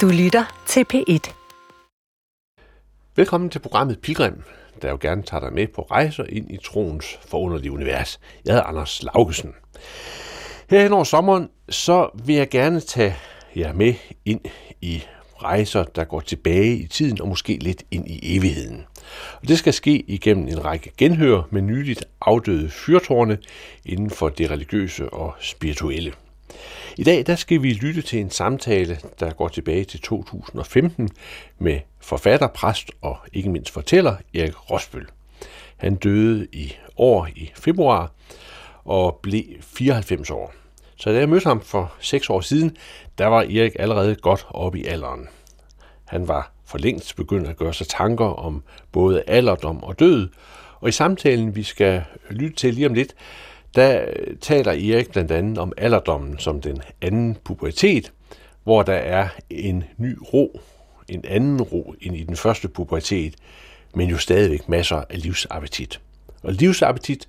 [0.00, 1.32] Du lytter til P1.
[3.16, 4.42] Velkommen til programmet Pilgrim,
[4.82, 8.20] der jo gerne tager dig med på rejser ind i troens forunderlige univers.
[8.44, 9.54] Jeg hedder Anders Laugesen.
[10.70, 13.16] Her hen over sommeren, så vil jeg gerne tage
[13.56, 13.94] jer med
[14.24, 14.40] ind
[14.80, 15.02] i
[15.42, 18.84] rejser, der går tilbage i tiden og måske lidt ind i evigheden.
[19.42, 23.38] Og det skal ske igennem en række genhør med nyligt afdøde fyrtårne
[23.84, 26.12] inden for det religiøse og spirituelle.
[26.96, 31.10] I dag der skal vi lytte til en samtale, der går tilbage til 2015
[31.58, 35.06] med forfatter, præst og ikke mindst fortæller Erik Rosbøl.
[35.76, 38.10] Han døde i år i februar
[38.84, 40.54] og blev 94 år.
[40.96, 42.76] Så da jeg mødte ham for seks år siden,
[43.18, 45.28] der var Erik allerede godt oppe i alderen.
[46.04, 50.28] Han var for længst begyndt at gøre sig tanker om både alderdom og død,
[50.80, 53.14] og i samtalen, vi skal lytte til lige om lidt,
[53.76, 54.06] der
[54.40, 58.12] taler Erik blandt andet om alderdommen som den anden pubertet,
[58.64, 60.60] hvor der er en ny ro,
[61.08, 63.34] en anden ro end i den første pubertet,
[63.94, 66.00] men jo stadigvæk masser af livsappetit.
[66.42, 67.28] Og livsappetit,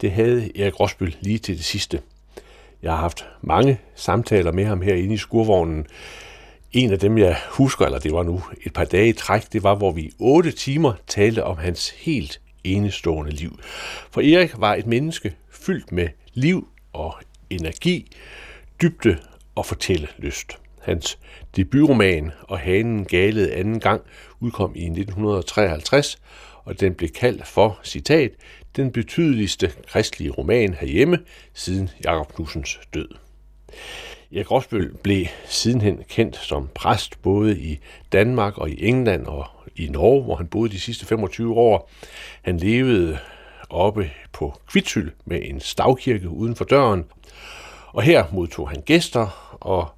[0.00, 2.00] det havde Erik Rosbøl lige til det sidste.
[2.82, 5.86] Jeg har haft mange samtaler med ham herinde i skurvognen.
[6.72, 9.62] En af dem, jeg husker, eller det var nu et par dage i træk, det
[9.62, 13.58] var, hvor vi i otte timer talte om hans helt enestående liv.
[14.10, 17.14] For Erik var et menneske fyldt med liv og
[17.50, 18.10] energi,
[18.82, 19.18] dybde
[19.54, 20.58] og fortællelyst.
[20.80, 21.18] Hans
[21.56, 24.02] debutroman og Hanen galede anden gang
[24.40, 26.18] udkom i 1953,
[26.64, 28.32] og den blev kaldt for, citat,
[28.76, 31.18] den betydeligste kristelige roman herhjemme
[31.54, 33.08] siden Jakob Knudsens død.
[34.34, 37.78] Erik Rosbøl blev sidenhen kendt som præst både i
[38.12, 39.46] Danmark og i England og
[39.76, 41.90] i Norge, hvor han boede de sidste 25 år.
[42.42, 43.18] Han levede
[43.72, 47.04] oppe på Kvitsyl med en stavkirke uden for døren,
[47.92, 49.88] og her modtog han gæster og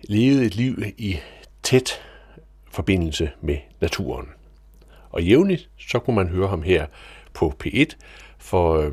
[0.00, 1.18] levede et liv i
[1.62, 2.00] tæt
[2.70, 4.28] forbindelse med naturen.
[5.10, 6.86] Og jævnligt så kunne man høre ham her
[7.34, 7.94] på P1,
[8.38, 8.92] for øh,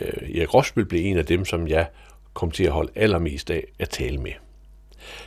[0.00, 1.86] øh Erik Rosbøl blev en af dem, som jeg
[2.34, 4.32] kom til at holde allermest af at tale med.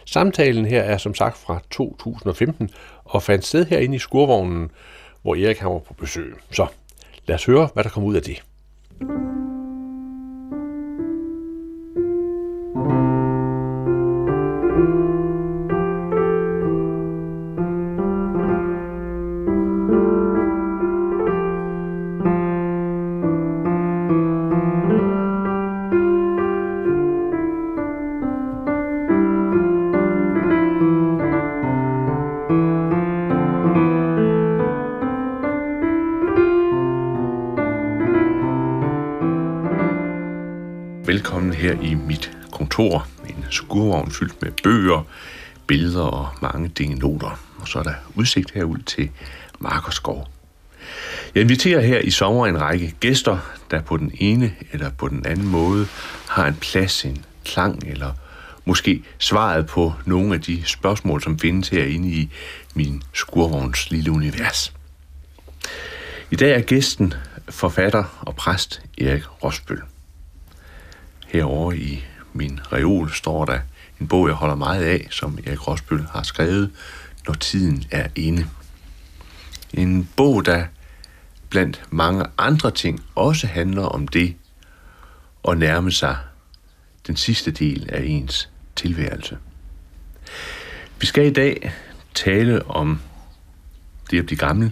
[0.05, 2.69] Samtalen her er som sagt fra 2015
[3.03, 4.71] og fandt sted herinde i skurvognen,
[5.21, 6.35] hvor Erik han var på besøg.
[6.51, 6.67] Så
[7.27, 8.43] lad os høre, hvad der kom ud af det.
[44.11, 45.03] Fyldt med bøger,
[45.67, 47.39] billeder og mange noter.
[47.59, 49.09] Og så er der udsigt herud til
[49.59, 50.27] Markerskov.
[51.35, 53.37] Jeg inviterer her i sommer en række gæster,
[53.71, 55.87] der på den ene eller på den anden måde
[56.29, 58.13] har en plads, en klang eller
[58.65, 62.29] måske svaret på nogle af de spørgsmål, som findes herinde i
[62.75, 64.73] min skurvogns lille univers.
[66.31, 67.13] I dag er gæsten
[67.49, 69.81] forfatter og præst Erik Rosbøl.
[71.27, 73.59] Herovre i min reol står der
[74.01, 76.71] en bog, jeg holder meget af, som Erik Rosbøl har skrevet,
[77.27, 78.47] Når tiden er inde.
[79.73, 80.65] En bog, der
[81.49, 84.35] blandt mange andre ting også handler om det
[85.47, 86.17] at nærme sig
[87.07, 89.37] den sidste del af ens tilværelse.
[90.99, 91.73] Vi skal i dag
[92.13, 92.99] tale om
[94.11, 94.71] det at blive gammel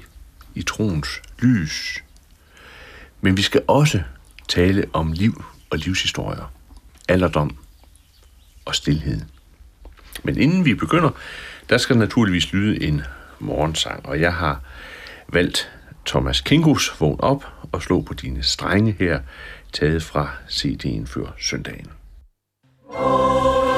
[0.55, 2.03] i troens lys,
[3.21, 4.01] men vi skal også
[4.47, 6.51] tale om liv og livshistorier,
[7.09, 7.57] alderdom
[8.69, 9.21] og stillhed.
[10.23, 11.09] Men inden vi begynder,
[11.69, 13.01] der skal naturligvis lyde en
[13.39, 14.61] morgensang, og jeg har
[15.27, 15.71] valgt
[16.05, 19.19] Thomas Kingus Vågn op og slå på dine strenge her,
[19.73, 21.87] taget fra CD'en før søndagen.
[22.89, 23.68] Oh.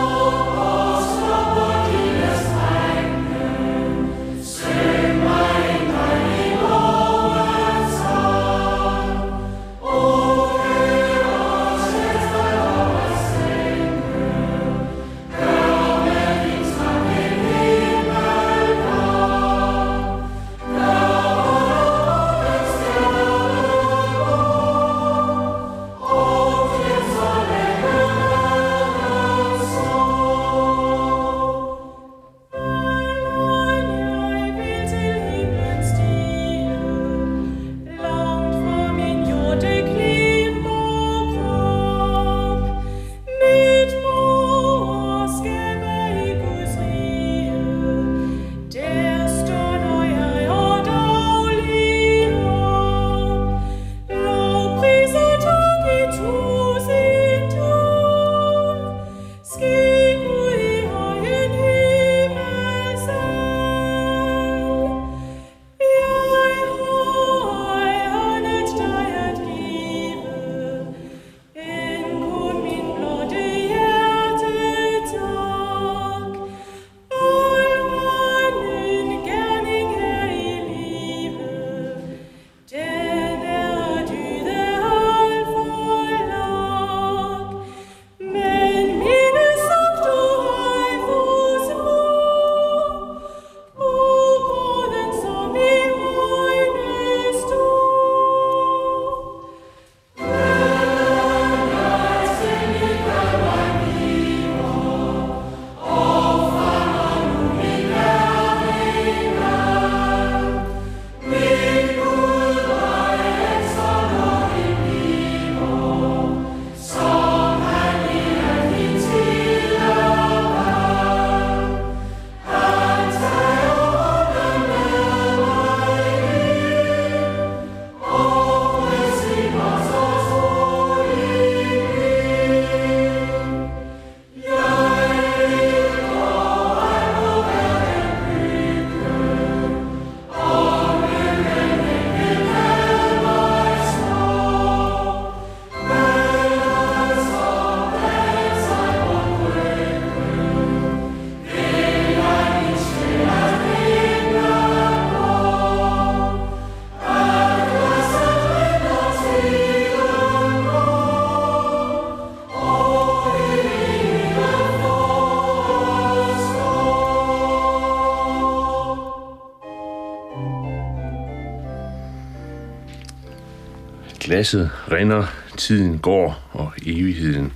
[174.32, 175.26] Glasset rinder,
[175.58, 177.54] tiden går, og evigheden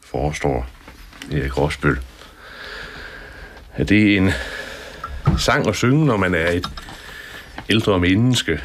[0.00, 0.66] forestår.
[1.32, 1.98] Erik Rosbøl.
[3.74, 4.30] Er det en
[5.38, 6.66] sang at synge, når man er et
[7.70, 8.60] ældre menneske,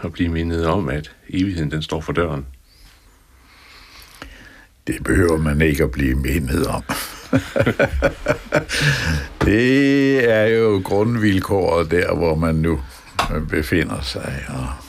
[0.00, 2.46] og blive mindet om, at evigheden den står for døren?
[4.86, 6.82] Det behøver man ikke at blive mindet om.
[9.46, 12.80] det er jo grundvilkåret der, hvor man nu
[13.48, 14.44] befinder sig.
[14.48, 14.81] Og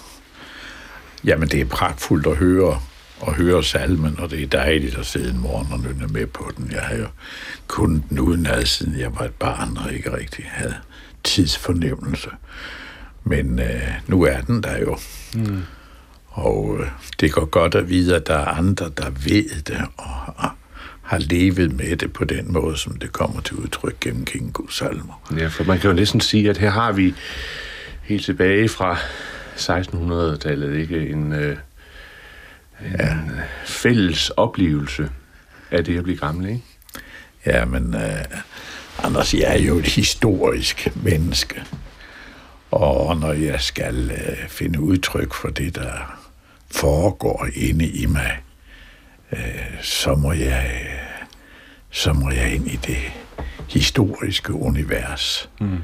[1.25, 2.79] jamen, det er pragtfuldt at høre
[3.19, 6.51] og høre salmen, og det er dejligt at sidde en morgen og nynne med på
[6.57, 6.71] den.
[6.71, 7.07] Jeg har jo
[7.67, 10.75] kun den udenad, siden jeg var et barn og ikke rigtig havde
[11.23, 12.29] tidsfornemmelse.
[13.23, 14.97] Men øh, nu er den der jo.
[15.35, 15.63] Mm.
[16.27, 16.87] Og øh,
[17.19, 20.49] det går godt at vide, at der er andre, der ved det og, og
[21.01, 25.21] har levet med det på den måde, som det kommer til udtryk gennem Kingo salmer.
[25.37, 27.13] Ja, for man kan jo næsten sige, at her har vi
[28.03, 28.97] helt tilbage fra
[29.55, 31.57] 1600-tallet ikke en, øh,
[32.85, 33.17] en ja.
[33.65, 35.09] fælles oplevelse
[35.71, 36.63] af det at blive gammel, ikke?
[37.45, 38.25] Ja, men øh,
[39.03, 41.63] Anders, jeg er jo et historisk menneske.
[42.71, 46.19] Og når jeg skal øh, finde udtryk for det, der
[46.71, 48.41] foregår inde i mig,
[49.31, 49.39] øh,
[49.81, 50.87] så må jeg
[51.89, 52.97] så må jeg ind i det
[53.69, 55.49] historiske univers.
[55.59, 55.77] Mm.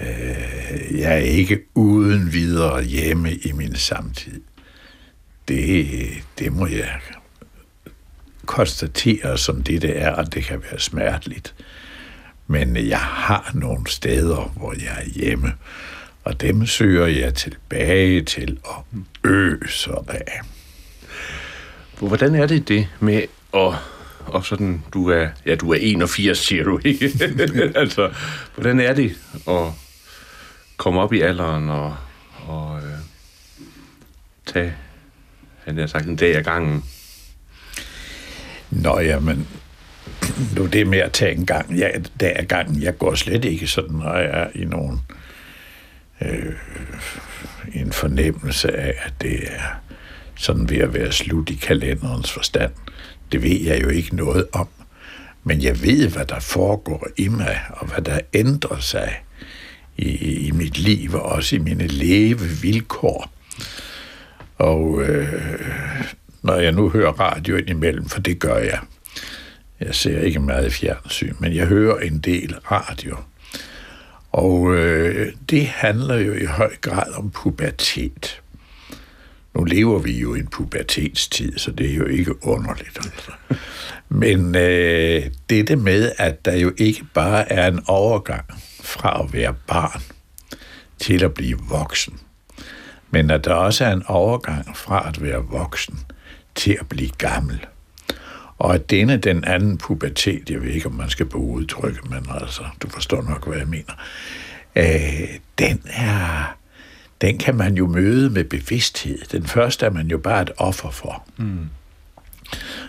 [0.00, 4.40] Øh, jeg er ikke uden videre hjemme i min samtid.
[5.48, 5.88] Det,
[6.38, 7.00] det må jeg
[8.46, 11.54] konstatere som det, det er, og det kan være smerteligt.
[12.46, 15.52] Men jeg har nogle steder, hvor jeg er hjemme,
[16.24, 18.86] og dem søger jeg tilbage til og
[19.24, 20.40] øser af.
[21.98, 23.22] Hvordan er det det med
[23.54, 23.74] at
[24.26, 27.12] og sådan, du er, ja, du er 81, siger du, ikke?
[27.74, 28.10] altså,
[28.54, 29.16] hvordan er det
[29.48, 29.62] at
[30.76, 31.96] komme op i alderen og,
[32.46, 32.98] og øh,
[34.46, 34.74] tage,
[35.64, 36.84] han har sagt, en dag ad gangen?
[38.70, 39.48] Nå, jamen,
[40.56, 41.88] nu det med at tage en gang, ja,
[42.20, 45.00] dag ad gangen, jeg går slet ikke sådan, når jeg er i nogen
[46.20, 46.52] øh,
[47.72, 49.80] en fornemmelse af, at det er
[50.34, 52.72] sådan ved at være slut i kalenderens forstand.
[53.32, 54.68] Det ved jeg jo ikke noget om.
[55.44, 59.22] Men jeg ved, hvad der foregår i mig, og hvad der ændrer sig
[59.98, 63.32] i, i mit liv, og også i mine levevilkår.
[64.58, 65.32] Og øh,
[66.42, 68.78] når jeg nu hører radio indimellem, for det gør jeg,
[69.80, 73.16] jeg ser ikke meget fjernsyn, men jeg hører en del radio.
[74.32, 78.42] Og øh, det handler jo i høj grad om pubertet.
[79.54, 82.96] Nu lever vi jo i en pubertetstid, så det er jo ikke underligt.
[82.96, 83.30] Altså.
[84.08, 88.44] Men øh, det med, at der jo ikke bare er en overgang
[88.86, 90.02] fra at være barn
[90.98, 92.20] til at blive voksen,
[93.10, 95.98] men at der også er en overgang fra at være voksen
[96.54, 97.66] til at blive gammel.
[98.58, 102.26] Og at denne, den anden pubertet, jeg ved ikke, om man skal bruge udtrykket, men
[102.30, 103.92] altså, du forstår nok, hvad jeg mener,
[104.76, 105.28] øh,
[105.58, 106.56] den er
[107.20, 109.18] den kan man jo møde med bevidsthed.
[109.32, 111.26] Den første er man jo bare et offer for.
[111.36, 111.68] Mm.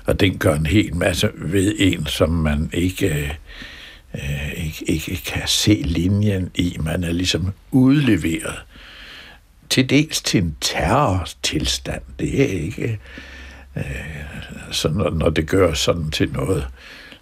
[0.05, 3.31] Og den gør en hel masse ved en, som man ikke, øh,
[4.57, 6.77] ikke, ikke kan se linjen i.
[6.79, 8.55] Man er ligesom udleveret
[9.69, 12.01] til dels til en terrortilstand.
[12.19, 12.99] Det er ikke...
[13.75, 13.83] Øh,
[14.71, 16.67] så når, når det gør sådan til noget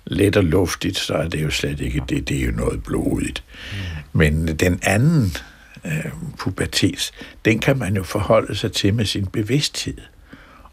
[0.05, 2.29] let og luftigt, så er det jo slet ikke det.
[2.29, 3.43] Det er jo noget blodigt.
[3.71, 4.19] Mm.
[4.19, 5.37] Men den anden
[5.85, 7.11] øh, pubertet,
[7.45, 9.97] den kan man jo forholde sig til med sin bevidsthed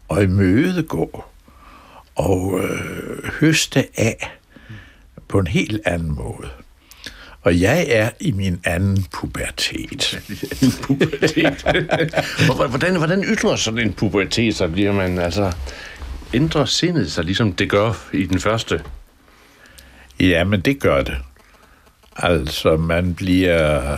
[0.07, 1.23] og imødegå
[2.15, 4.31] og øh, høste af
[5.33, 6.49] på en helt anden måde.
[7.41, 10.21] Og jeg er i min anden pubertet.
[10.83, 11.63] pubertet.
[12.69, 15.51] hvordan, hvordan ytrer sådan en pubertet, så bliver man altså
[16.33, 18.83] ændrer sindet sig, ligesom det gør i den første?
[20.19, 21.17] Ja, men det gør det.
[22.15, 23.97] Altså, man bliver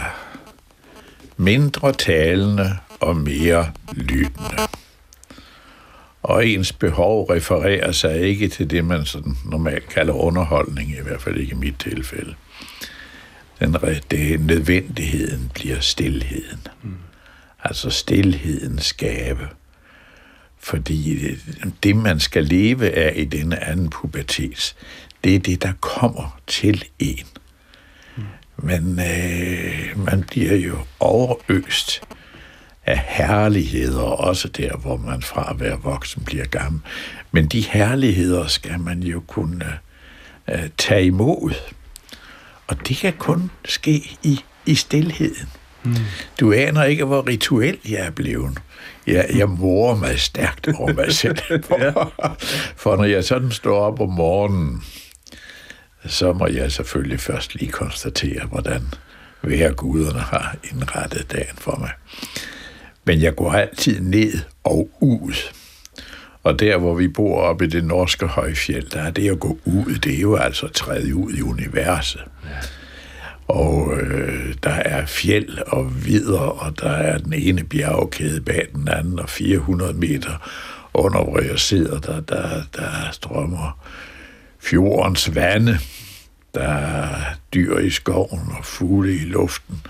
[1.37, 4.57] mindre talende og mere lyttende.
[6.25, 11.21] Og ens behov refererer sig ikke til det, man sådan normalt kalder underholdning, i hvert
[11.21, 12.35] fald ikke i mit tilfælde.
[13.59, 13.77] Den,
[14.11, 16.67] det, nødvendigheden bliver stillheden.
[16.83, 16.93] Mm.
[17.63, 19.47] Altså stillheden skabe.
[20.59, 21.39] Fordi det,
[21.83, 24.75] det, man skal leve af i denne anden pubertet,
[25.23, 27.25] det er det, der kommer til en.
[28.57, 32.01] Men øh, man bliver jo overøst
[32.85, 36.81] af herligheder, også der, hvor man fra at være voksen bliver gammel.
[37.31, 39.65] Men de herligheder skal man jo kunne
[40.49, 41.53] øh, tage imod.
[42.67, 45.49] Og det kan kun ske i, i stillheden.
[45.83, 45.95] Mm.
[46.39, 48.57] Du aner ikke, hvor rituel jeg er blevet.
[49.07, 51.37] Jeg, jeg morer mig stærkt over mig selv.
[51.67, 52.13] For,
[52.75, 54.83] for når jeg sådan står op om morgenen,
[56.05, 58.81] så må jeg selvfølgelig først lige konstatere, hvordan
[59.41, 61.91] hver guderne har indrettet dagen for mig.
[63.05, 64.33] Men jeg går altid ned
[64.63, 65.33] og ud.
[66.43, 69.59] Og der, hvor vi bor oppe i det norske højfjeld, der er det at gå
[69.65, 72.21] ud, det er jo altså træde ud i universet.
[72.43, 72.49] Ja.
[73.47, 78.87] Og øh, der er fjeld og vidder, og der er den ene bjergkæde bag den
[78.87, 80.49] anden, og 400 meter
[80.93, 83.85] under, hvor jeg sidder, der, der, der strømmer
[84.59, 85.77] fjordens vande.
[86.53, 87.15] Der er
[87.53, 89.81] dyr i skoven og fugle i luften.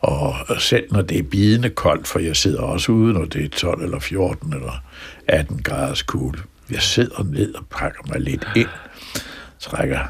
[0.00, 3.48] Og selv når det er bidende koldt, for jeg sidder også ude, når det er
[3.48, 4.82] 12 eller 14 eller
[5.26, 6.42] 18 graders kulde.
[6.70, 8.68] Jeg sidder ned og pakker mig lidt ind,
[9.58, 10.00] trækker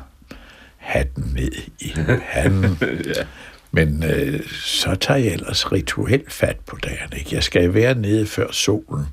[0.76, 1.92] hatten ned i
[2.22, 2.78] handen.
[3.16, 3.22] ja.
[3.72, 7.12] Men øh, så tager jeg ellers rituelt fat på dagen.
[7.16, 7.34] Ikke?
[7.34, 9.06] Jeg skal være nede før solen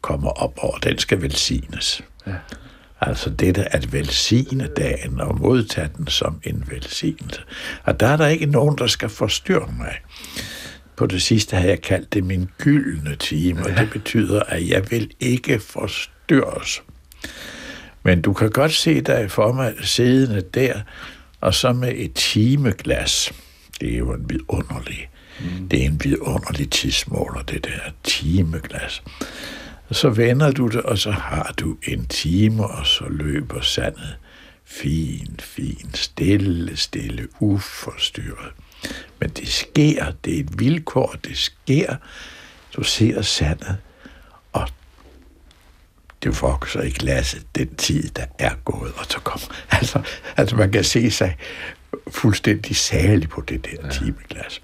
[0.00, 2.02] kommer op, og den skal velsignes.
[2.26, 2.32] Ja.
[3.06, 7.40] Altså dette at velsigne dagen og modtage den som en velsignelse.
[7.84, 9.94] Og der er der ikke nogen, der skal forstyrre mig.
[10.96, 14.90] På det sidste har jeg kaldt det min gyldne time, og det betyder, at jeg
[14.90, 16.82] vil ikke forstyrres.
[18.02, 20.80] Men du kan godt se dig for mig siddende der,
[21.40, 23.32] og så med et timeglas.
[23.80, 25.08] Det er jo en vidunderlig,
[25.40, 25.68] mm.
[25.68, 29.02] det er en vidunderlig tidsmåler, det der timeglas.
[29.92, 34.16] Og så vender du det, og så har du en time, og så løber sandet
[34.64, 38.52] fint, fint, stille, stille, uforstyrret.
[39.20, 41.96] Men det sker, det er et vilkår, det sker.
[42.76, 43.76] Du ser sandet,
[44.52, 44.68] og
[46.22, 49.46] det vokser i glasset den tid, der er gået, og så kommer...
[49.78, 50.02] Altså,
[50.36, 51.36] altså man kan se sig
[52.10, 53.90] fuldstændig særlig på det der ja.
[53.90, 54.62] timeglas.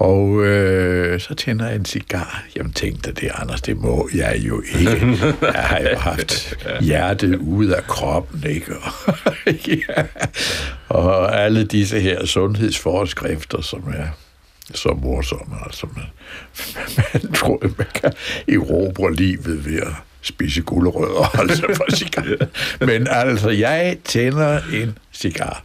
[0.00, 2.44] Og øh, så tænder jeg en cigar.
[2.56, 5.18] Jamen tænkte det, Anders, det må jeg jo ikke.
[5.42, 8.72] Jeg har jo haft hjertet ude af kroppen, ikke?
[8.76, 8.92] Og,
[9.68, 10.02] ja.
[10.88, 14.06] og alle disse her sundhedsforskrifter, som er
[14.74, 15.56] så morsomme.
[15.66, 16.04] Altså, man,
[16.96, 18.12] man tror, man kan
[18.48, 19.92] erobre livet ved at
[20.22, 22.48] spise gulerødder, altså for cigaret.
[22.88, 25.64] Men altså, jeg tænder en cigar.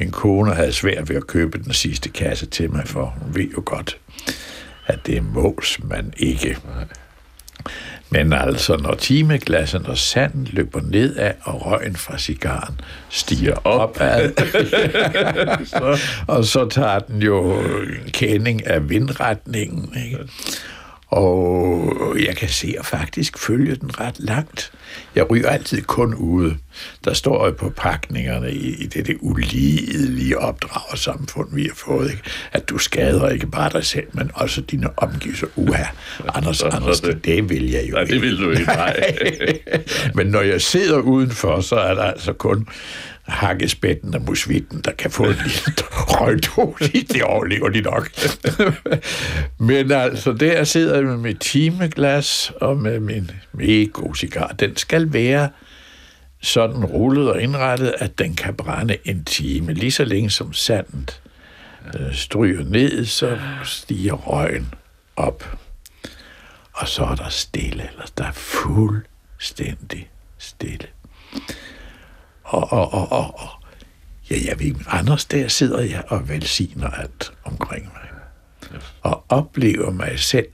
[0.00, 3.48] Min kone havde svært ved at købe den sidste kasse til mig, for hun ved
[3.56, 3.98] jo godt,
[4.86, 6.56] at det mås man ikke.
[8.10, 14.32] Men altså, når timeglassen og sanden løber nedad, og røgen fra cigaren stiger opad,
[16.34, 20.18] og så tager den jo en kending af vindretningen, ikke?
[21.10, 24.72] Og jeg kan se og faktisk følge den ret langt.
[25.14, 26.56] Jeg ryger altid kun ude.
[27.04, 32.22] Der står jo på pakningerne i, i det, det ulidelige opdragersamfund, vi har fået, ikke?
[32.52, 35.46] at du skader ikke bare dig selv, men også dine omgivelser.
[35.56, 35.84] Uha,
[36.34, 38.14] Anders, Anders, det, det vil jeg jo nej, ikke.
[38.14, 39.12] det vil du ikke, nej.
[40.16, 42.68] men når jeg sidder udenfor, så er der altså kun
[43.30, 48.10] hakkespætten og musvitten, der kan få en lille røgdosis, det overlever de nok.
[49.58, 54.48] Men altså, der sidder jeg med mit timeglas og med min mega cigar.
[54.48, 55.48] Den skal være
[56.42, 61.20] sådan rullet og indrettet, at den kan brænde en time, lige så længe som sandet
[61.94, 64.74] øh, stryger ned, så stiger røgen
[65.16, 65.56] op.
[66.72, 70.86] Og så er der stille, eller der er fuldstændig stille.
[72.50, 73.48] Og, og, og, og, og
[74.30, 78.08] ja, jeg ved ikke, Anders, der sidder jeg og velsigner alt omkring mig.
[79.02, 80.48] Og oplever mig selv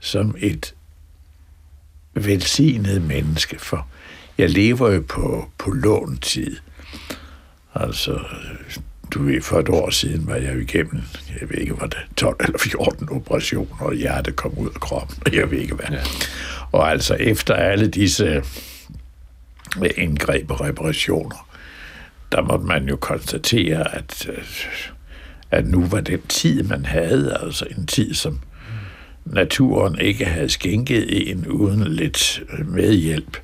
[0.00, 0.74] som et
[2.14, 3.86] velsignet menneske, for
[4.38, 6.56] jeg lever jo på, på låntid.
[7.74, 8.20] Altså,
[9.10, 11.02] du ved, for et år siden var jeg jo igennem,
[11.40, 15.16] jeg ved ikke, var det 12 eller 14 operationer, og hjertet kom ud af kroppen,
[15.26, 15.86] og jeg ved ikke hvad.
[15.90, 16.02] Ja.
[16.72, 18.42] Og altså, efter alle disse
[19.96, 21.48] indgreb og reparationer,
[22.32, 24.44] der måtte man jo konstatere, at, øh,
[25.50, 28.40] at nu var den tid, man havde, altså en tid, som
[29.24, 33.36] naturen ikke havde skænket en uden lidt medhjælp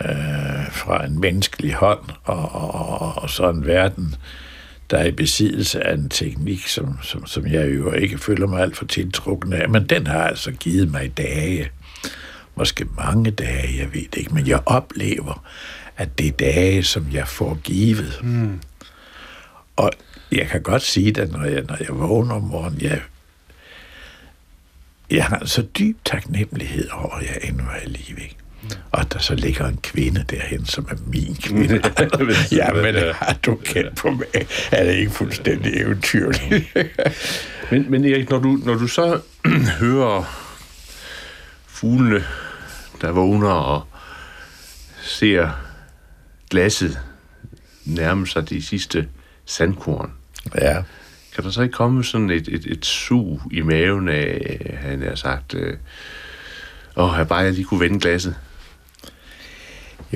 [0.00, 4.14] øh, fra en menneskelig hånd, og, og, og, og så en verden,
[4.90, 8.62] der er i besiddelse af en teknik, som, som, som jeg jo ikke føler mig
[8.62, 11.70] alt for tiltrukken af, men den har altså givet mig dage,
[12.58, 15.44] måske mange dage, jeg ved det ikke, men jeg oplever,
[15.96, 18.20] at det er dage, som jeg får givet.
[18.22, 18.60] Mm.
[19.76, 19.90] Og
[20.32, 23.00] jeg kan godt sige det, når jeg, når jeg vågner om morgenen, jeg,
[25.10, 28.22] jeg har så dyb taknemmelighed over, at jeg endnu er i live.
[28.22, 28.36] Ikke?
[28.92, 31.80] Og der så ligger en kvinde derhen, som er min kvinde.
[32.52, 34.26] ja, men har du kendt på mig?
[34.72, 36.76] Er det ikke fuldstændig eventyrligt?
[37.70, 39.20] men, men Erik, når du, når du så
[39.80, 40.24] hører
[41.66, 42.24] fuglene,
[43.00, 43.82] der vågner og
[45.02, 45.50] ser
[46.50, 46.98] glasset
[47.84, 49.08] nærme sig de sidste
[49.44, 50.12] sandkorn.
[50.54, 50.82] Ja.
[51.34, 55.14] Kan der så ikke komme sådan et, et, et sug i maven af, han har
[55.14, 55.76] sagt, øh,
[56.96, 58.36] åh, jeg bare jeg lige kunne vende glasset?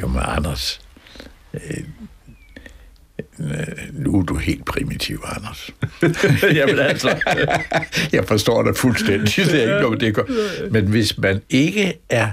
[0.00, 0.80] Jo, men Anders,
[1.54, 1.84] øh,
[3.92, 5.70] nu er du helt primitiv, Anders.
[6.58, 7.20] Jamen altså.
[8.12, 9.36] jeg forstår det fuldstændig.
[9.36, 10.26] Det er ikke noget, det går.
[10.74, 12.30] Men hvis man ikke er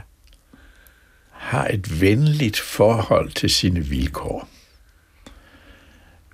[1.49, 4.49] har et venligt forhold til sine vilkår,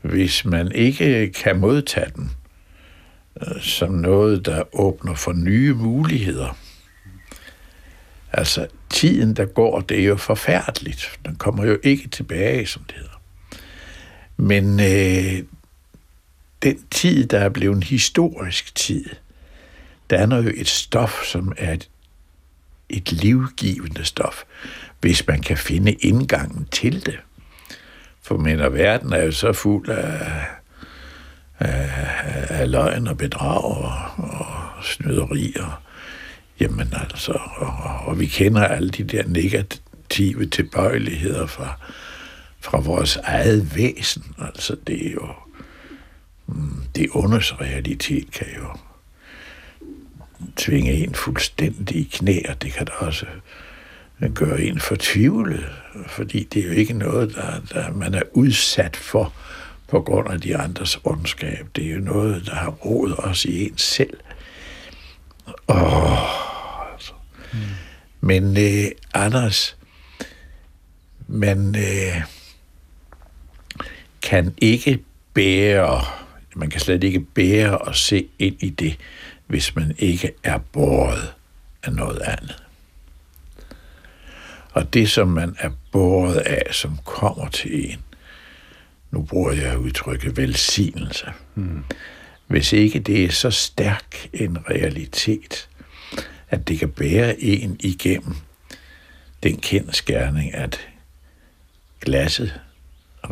[0.02, 2.32] hvis man ikke kan modtage den
[3.42, 6.58] øh, som noget, der åbner for nye muligheder.
[8.34, 11.20] Altså, tiden, der går, det er jo forfærdeligt.
[11.26, 13.22] Den kommer jo ikke tilbage, som det hedder.
[14.38, 15.44] Men øh,
[16.64, 19.06] den tid, der er blevet en historisk tid,
[20.10, 21.90] danner jo et stof, som er et,
[22.90, 24.44] et livgivende stof,
[25.00, 27.20] hvis man kan finde indgangen til det.
[28.22, 30.46] For mener, verden er jo så fuld af,
[31.60, 31.90] af,
[32.50, 35.82] af løgn og bedrag og, og snyderier.
[36.60, 37.74] Jamen altså, og,
[38.06, 41.80] og vi kender alle de der negative tilbøjeligheder fra,
[42.60, 44.36] fra vores eget væsen.
[44.40, 45.30] Altså, det er jo...
[46.48, 48.68] Mm, det unders realitet kan jo
[50.56, 53.26] tvinge en fuldstændig i knæ, og det kan da også
[54.34, 55.66] gøre en fortvivlet,
[56.08, 59.34] fordi det er jo ikke noget, der, der man er udsat for
[59.88, 61.68] på grund af de andres ondskab.
[61.76, 64.18] Det er jo noget, der har rodet os i en selv.
[65.68, 67.14] Åh, altså.
[67.54, 67.60] Mm.
[68.22, 69.78] Men øh, Anders,
[71.28, 72.22] man øh,
[74.22, 75.00] kan ikke
[75.34, 76.02] bære,
[76.56, 78.98] man kan slet ikke bære at se ind i det,
[79.48, 81.34] hvis man ikke er båret
[81.84, 82.65] af noget andet.
[84.76, 88.04] Og det, som man er båret af, som kommer til en,
[89.12, 91.26] nu bruger jeg udtrykket velsignelse.
[91.54, 91.84] Hmm.
[92.48, 95.70] Hvis ikke det er så stærk en realitet,
[96.50, 98.36] at det kan bære en igennem
[99.44, 100.88] den kendskærning, at
[102.02, 102.62] glasset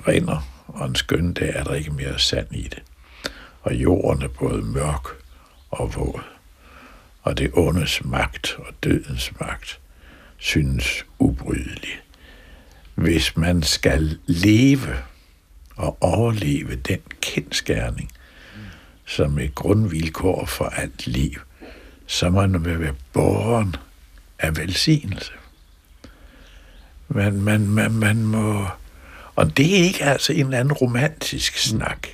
[0.08, 2.84] rinder, og en skøn dag er der ikke mere sand i det.
[3.62, 5.08] Og jorden er både mørk
[5.72, 6.22] og våd.
[7.22, 9.80] Og det ondes magt og dødens magt
[10.44, 12.00] synes ubrydelig.
[12.96, 14.96] Hvis man skal leve
[15.76, 18.12] og overleve den kendskærning
[19.06, 21.40] som et grundvilkår for alt liv,
[22.08, 23.76] så må man være borgeren
[24.40, 25.32] af velsignelse.
[27.08, 28.68] Man, man, man, man må...
[29.36, 32.08] Og det er ikke altså en eller anden romantisk snak.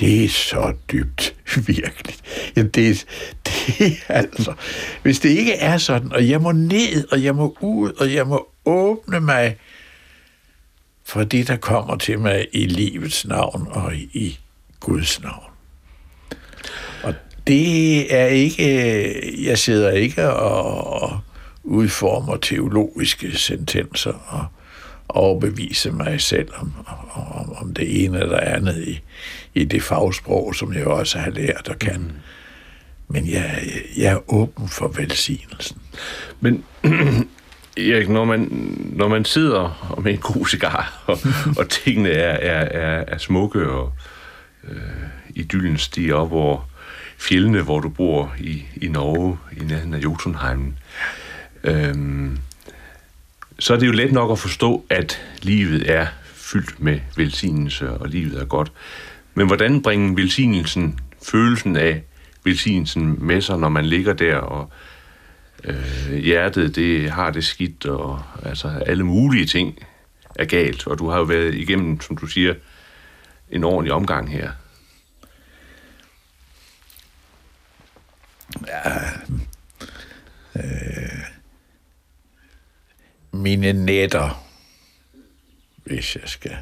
[0.00, 1.34] Det er så dybt,
[1.66, 2.14] virkelig.
[2.56, 3.06] Ja, det,
[3.46, 4.54] det er altså...
[5.02, 8.26] Hvis det ikke er sådan, og jeg må ned, og jeg må ud, og jeg
[8.26, 9.56] må åbne mig
[11.04, 14.38] for det, der kommer til mig i livets navn og i
[14.80, 15.52] Guds navn.
[17.02, 17.14] Og
[17.46, 19.44] det er ikke...
[19.44, 21.20] Jeg sidder ikke og
[21.62, 24.46] udformer teologiske sentenser og
[25.08, 26.72] overbevise mig selv om,
[27.14, 29.00] om, om det ene eller andet i,
[29.58, 32.00] i det fagsprog, som jeg også har lært og kan.
[32.00, 32.10] Mm.
[33.08, 33.62] Men jeg,
[33.96, 35.78] jeg er åben for velsignelsen.
[36.40, 36.64] Men
[37.76, 38.48] Erik, når man,
[38.92, 41.18] når man sidder med en god cigar, og,
[41.58, 43.92] og tingene er, er, er, er smukke, og
[44.68, 44.78] øh,
[45.34, 46.68] idyllen stiger op over
[47.18, 50.78] fjellene, hvor du bor i, i Norge, i nærheden af Jotunheimen,
[51.64, 51.94] øh,
[53.58, 58.08] så er det jo let nok at forstå, at livet er fyldt med velsignelse, og
[58.08, 58.72] livet er godt.
[59.38, 62.02] Men hvordan bringer velsignelsen, følelsen af
[62.44, 64.70] velsignelsen med sig, når man ligger der, og
[65.64, 69.78] øh, hjertet det har det skidt, og altså alle mulige ting
[70.34, 72.54] er galt, og du har jo været igennem, som du siger,
[73.50, 74.52] en ordentlig omgang her.
[78.66, 78.92] Ja,
[80.56, 81.22] øh,
[83.32, 84.44] mine nætter,
[85.84, 86.56] hvis jeg skal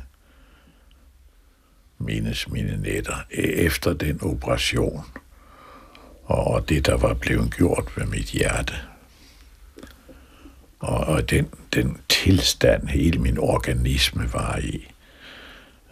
[1.99, 5.05] mindes mine nætter, efter den operation,
[6.25, 8.75] og det, der var blevet gjort med mit hjerte.
[10.79, 14.89] Og, og den, den tilstand, hele min organisme var i,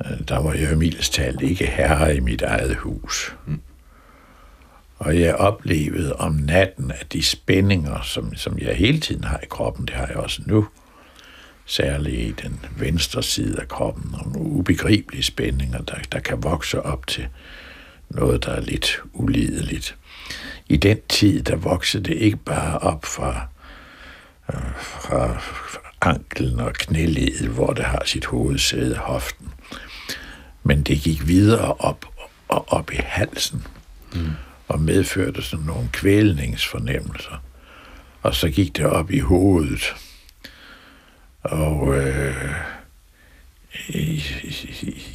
[0.04, 3.36] øh, der var jeg mildest talt ikke herre i mit eget hus.
[3.46, 3.60] Mm.
[4.98, 9.46] Og jeg oplevede om natten, at de spændinger, som, som jeg hele tiden har i
[9.50, 10.66] kroppen, det har jeg også nu,
[11.66, 16.82] særligt i den venstre side af kroppen, og nogle ubegribelige spændinger, der, der kan vokse
[16.82, 17.28] op til
[18.08, 19.96] noget, der er lidt ulideligt.
[20.68, 23.46] I den tid, der voksede det ikke bare op fra,
[24.52, 25.40] øh, fra
[26.00, 29.48] anklen og knæledet, hvor det har sit hovedsæde, hoften,
[30.62, 32.06] men det gik videre op
[32.48, 33.66] og op i halsen,
[34.14, 34.30] mm.
[34.68, 37.42] og medførte sådan nogle kvælningsfornemmelser.
[38.22, 39.94] Og så gik det op i hovedet,
[41.44, 42.54] og øh,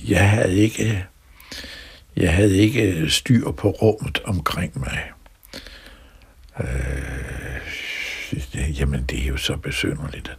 [0.08, 1.06] jeg havde ikke
[2.16, 5.12] jeg havde ikke styr på rummet omkring mig.
[6.60, 7.60] Øh,
[8.80, 10.38] jamen, det er jo så besynderligt.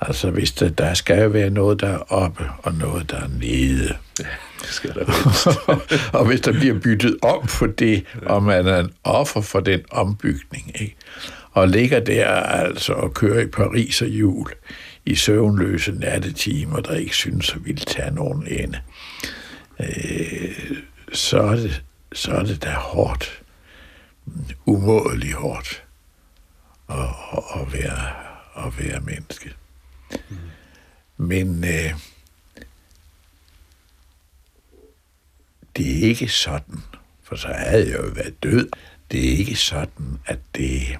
[0.00, 3.28] Altså, hvis der, der skal jo være noget, der er oppe, og noget, der er
[3.28, 3.96] nede.
[4.20, 4.24] Ja,
[4.60, 5.04] det skal der
[6.18, 9.80] Og hvis der bliver byttet om på det, og man er en offer for den
[9.90, 10.96] ombygning, ikke?
[11.52, 14.52] Og ligger der altså og kører i Paris og jul,
[15.06, 18.80] i søvnløse nattetimer, der ikke synes at ville tage nogen ende,
[19.80, 20.76] øh,
[21.12, 21.82] så, er det,
[22.12, 23.42] så er det da hårdt,
[24.66, 25.84] umådeligt hårdt
[26.88, 26.98] at,
[27.60, 28.12] at, være,
[28.66, 29.52] at være menneske.
[30.10, 30.36] Mm.
[31.16, 31.94] Men øh,
[35.76, 36.82] det er ikke sådan,
[37.22, 38.68] for så havde jeg jo været død.
[39.10, 40.98] Det er ikke sådan, at det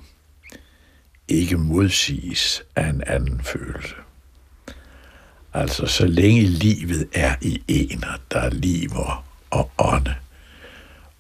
[1.29, 3.95] ikke modsiges af en anden følelse.
[5.55, 8.91] Altså, så længe livet er i en, og der er liv
[9.51, 10.15] og ånde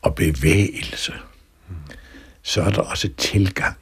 [0.03, 1.13] og bevægelse,
[2.43, 3.77] så er der også tilgang.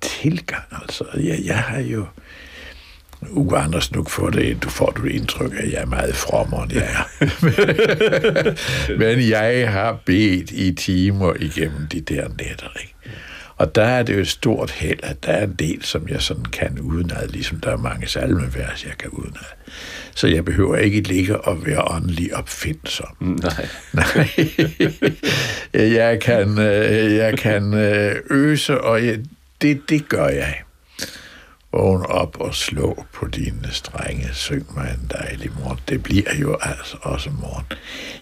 [0.00, 1.04] Tilgang, altså.
[1.14, 2.06] Ja, jeg har jo...
[3.30, 6.72] Uge Anders, nu får det, du får du indtryk at jeg er meget frommer, end
[6.72, 7.04] jeg er.
[9.00, 12.95] Men jeg har bedt i timer igennem de der netter, ikke?
[13.56, 16.22] Og der er det jo et stort held, at der er en del, som jeg
[16.22, 19.44] sådan kan udenad, ligesom der er mange salmevers, jeg kan udenad.
[20.14, 23.16] Så jeg behøver ikke ligge og være åndelig opfindsom.
[23.20, 23.68] Nej.
[23.92, 24.28] Nej.
[25.74, 29.18] jeg kan, øh, jeg kan øh, øse, og jeg,
[29.62, 30.54] det, det gør jeg.
[31.72, 34.28] Vågn op og slå på dine strenge.
[34.32, 35.78] Syng mig en dejlig morgen.
[35.88, 37.64] Det bliver jo altså også morgen.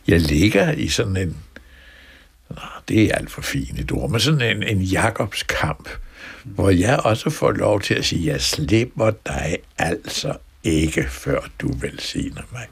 [0.08, 1.36] Jeg ligger i sådan en
[2.88, 5.88] det er alt for fint et ord, men sådan en, en Jakobs kamp,
[6.44, 11.72] hvor jeg også får lov til at sige, jeg slipper dig altså ikke, før du
[11.72, 12.66] velsigner mig.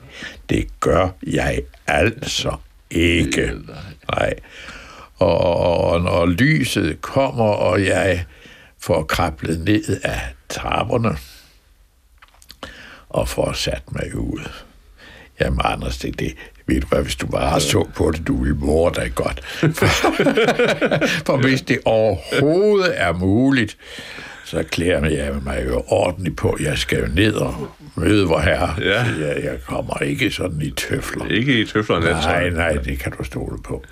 [0.50, 2.56] Det gør jeg altså
[2.90, 3.52] ikke.
[4.10, 4.34] Nej.
[5.18, 8.24] Og når lyset kommer, og jeg
[8.78, 11.16] får krablet ned af trapperne,
[13.08, 14.48] og får sat mig ud.
[15.40, 16.34] Jamen, Anders, det, det,
[16.66, 19.40] ved du hvad, hvis du bare så på det, du ville morde dig godt.
[19.44, 19.86] For,
[21.26, 23.76] for hvis det overhovedet er muligt,
[24.44, 26.56] så klæder jeg mig jo ordentligt på.
[26.60, 28.74] Jeg skal jo ned og møde vor herre.
[28.80, 29.04] Ja.
[29.26, 31.26] Jeg, jeg kommer ikke sådan i tøfler.
[31.26, 33.84] Ikke i tøfler, Nej, nej, det kan du stole på.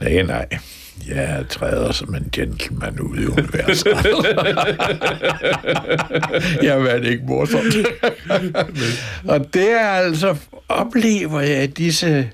[0.00, 0.46] Nej, nej.
[1.08, 3.86] Jeg træder som en gentleman ud i universet.
[6.68, 7.74] jeg været ikke morsomt.
[9.32, 10.36] og det er altså,
[10.68, 12.30] oplever jeg disse,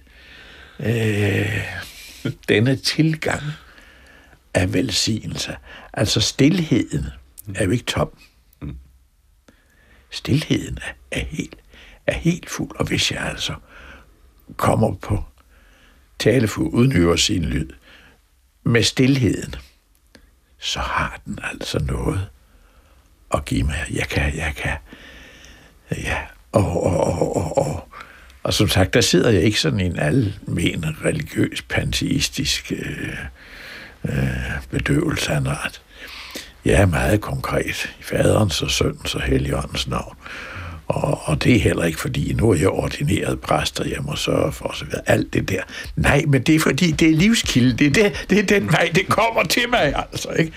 [0.81, 1.59] øh,
[2.49, 3.43] denne tilgang
[4.55, 5.57] af velsignelse.
[5.93, 7.07] Altså stillheden
[7.55, 8.11] er jo ikke tom.
[10.11, 11.57] Stilheden er, er, helt,
[12.07, 13.55] er helt fuld, og hvis jeg altså
[14.57, 15.25] kommer på
[16.19, 17.69] talefuld uden øver sin lyd,
[18.65, 19.55] med stillheden,
[20.59, 22.29] så har den altså noget
[23.35, 23.85] at give mig.
[23.91, 24.77] Jeg kan, jeg kan,
[25.91, 26.19] ja,
[26.53, 27.89] og, og, og, og, og,
[28.43, 33.17] og som sagt, der sidder jeg ikke sådan i en almen religiøs, panteistisk øh,
[34.05, 35.83] øh, bedøvelse af noget.
[36.65, 40.17] Jeg er meget konkret i faderens og søndens og heligåndens navn.
[40.91, 44.17] Og, og det er heller ikke, fordi nu er jeg ordineret præst, og jeg må
[44.17, 44.89] sørge for osv.
[45.07, 45.63] Alt det der.
[45.97, 47.77] Nej, men det er, fordi det er livskilde.
[47.77, 50.29] Det er, det, det er den vej, det kommer til mig, altså.
[50.29, 50.53] Ikke?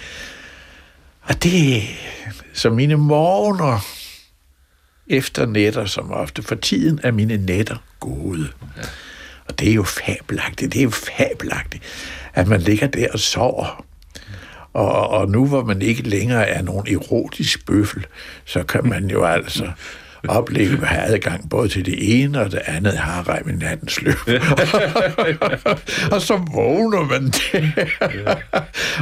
[1.22, 1.84] Og det
[2.54, 3.80] så mine morgener
[5.08, 8.48] efter netter, som ofte for tiden er mine netter gode.
[8.78, 8.82] Ja.
[9.48, 11.84] Og det er jo fabelagtigt, det er jo fabelagtigt,
[12.34, 13.86] at man ligger der og sover.
[14.74, 18.06] Og, og nu hvor man ikke længere er nogen erotisk bøffel,
[18.46, 19.72] så kan man jo altså
[20.30, 24.18] opleve at have adgang både til det ene og det andet harem i nattens løb.
[26.14, 28.36] og så vågner man der,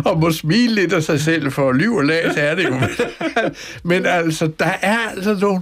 [0.05, 2.79] og må smile lidt af sig selv, for liv og lag, er det jo.
[3.89, 5.61] Men altså, der er altså nogle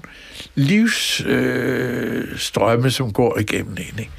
[0.56, 4.12] livsstrømme, øh, som går igennem en, ikke?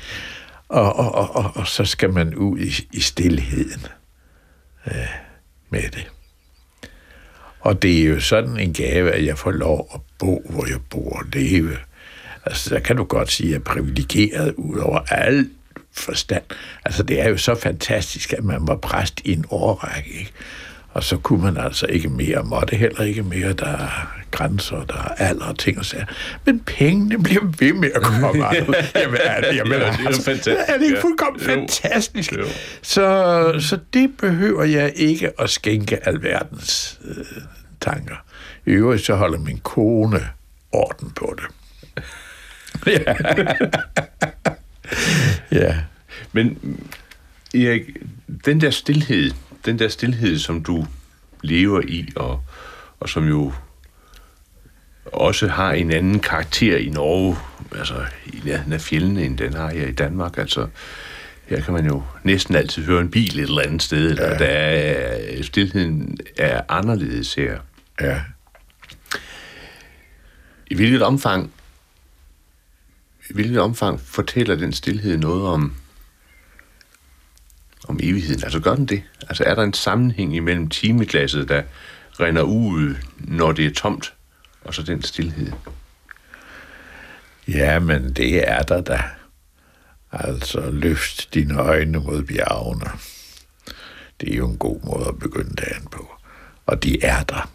[0.68, 3.86] Og, og, og, og, og så skal man ud i, i stillheden
[4.86, 4.94] øh,
[5.70, 6.10] med det.
[7.60, 10.78] Og det er jo sådan en gave, at jeg får lov at bo, hvor jeg
[10.90, 11.76] bor og leve.
[12.46, 15.48] Altså, der kan du godt sige, at jeg er privilegeret ud over alt
[15.92, 16.42] forstand.
[16.84, 20.32] Altså, det er jo så fantastisk, at man var præst i en årrække, ikke?
[20.92, 23.52] Og så kunne man altså ikke mere, måtte heller ikke mere.
[23.52, 26.04] Der er grænser, der er alder og ting og sager.
[26.44, 28.74] Men pengene bliver ved med at komme Jamen,
[29.24, 30.56] er det, jamen, ja, det er, altså, fantastisk.
[30.68, 31.52] er det ikke fuldkommen ja.
[31.52, 32.32] fantastisk?
[32.32, 32.44] Jo.
[32.82, 37.24] Så, så det behøver jeg ikke at skænke alverdens øh,
[37.80, 38.16] tanker.
[38.66, 40.28] I øvrigt så holder min kone
[40.72, 41.46] orden på det.
[42.86, 43.14] ja.
[45.66, 45.76] ja.
[46.32, 46.58] Men
[47.54, 47.82] Erik,
[48.44, 49.30] den der stillhed,
[49.64, 50.86] den der stillhed, som du
[51.42, 52.42] lever i, og,
[53.00, 53.52] og som jo
[55.04, 57.36] også har en anden karakter i Norge,
[57.78, 60.38] altså i nærheden af fjellene, end den har her i Danmark.
[60.38, 60.68] Altså,
[61.46, 64.38] her kan man jo næsten altid høre en bil et eller andet sted, ja.
[64.38, 67.58] der er, stillheden er anderledes her.
[68.00, 68.20] Ja.
[70.66, 71.52] I hvilket omfang
[73.30, 75.74] i hvilket omfang fortæller den stillhed noget om
[77.90, 78.44] om evigheden?
[78.44, 79.02] Altså gør den det?
[79.28, 81.62] Altså er der en sammenhæng imellem timeglasset, der
[82.20, 84.14] render ud, når det er tomt,
[84.64, 85.52] og så den stillhed?
[87.48, 89.02] Ja, men det er der da.
[90.12, 92.90] Altså, løft dine øjne mod bjergene.
[94.20, 96.10] Det er jo en god måde at begynde dagen på.
[96.66, 97.50] Og de er der.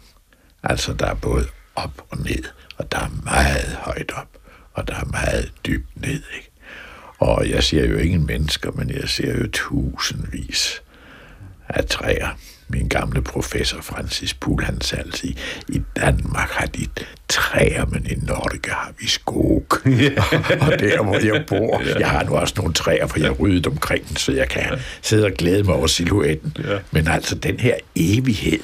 [0.62, 2.44] Altså, der er både op og ned,
[2.76, 4.28] og der er meget højt op,
[4.72, 6.50] og der er meget dybt ned, ikke?
[7.18, 10.82] Og jeg ser jo ingen mennesker, men jeg ser jo tusindvis
[11.68, 12.28] af træer.
[12.68, 15.34] Min gamle professor Francis Poul, han sagde altid,
[15.68, 16.86] i Danmark har de
[17.28, 19.66] træer, men i Norge har vi skog.
[20.66, 24.08] og der, hvor jeg bor, jeg har nu også nogle træer, for jeg ryddet omkring
[24.08, 26.56] den, så jeg kan sidde og glæde mig over silhuetten.
[26.90, 28.60] Men altså den her evighed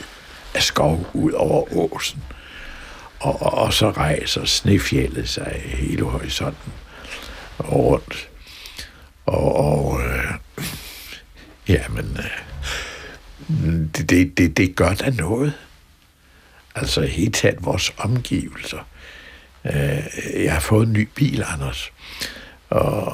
[0.55, 2.23] af skov ud over åsen,
[3.21, 6.73] og, og så rejser snefjellet sig hele horisonten
[7.61, 8.29] rundt.
[9.27, 10.35] Og, og øh,
[11.69, 15.53] ja, men øh, det, det, det, det gør da noget.
[16.75, 18.89] Altså helt taget vores omgivelser.
[19.65, 21.93] Øh, jeg har fået en ny bil, Anders.
[22.71, 23.05] Og,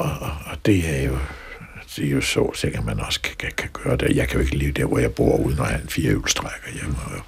[0.47, 1.19] og det er jo
[1.97, 4.17] det er jo så, sikkert, man også kan, kan, kan gøre det.
[4.17, 6.69] Jeg kan jo ikke leve der, hvor jeg bor, uden at have en firehjulstrækker.
[6.75, 7.23] Jeg må jo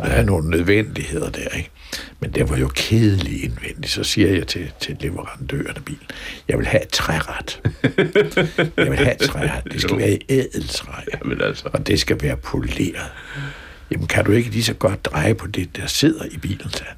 [0.00, 1.70] der er nogle nødvendigheder der, ikke?
[2.20, 3.92] Men det var jo kedeligt indvendigt.
[3.92, 6.06] Så siger jeg til, til leverandøren af bilen,
[6.48, 7.60] jeg vil have et træret.
[8.76, 9.64] jeg vil have et træret.
[9.72, 9.96] Det skal jo.
[9.96, 11.02] være i ædeltræ.
[11.24, 11.68] Jamen altså.
[11.72, 13.10] Og det skal være poleret.
[13.90, 16.92] Jamen, kan du ikke lige så godt dreje på det, der sidder i bilen, sagde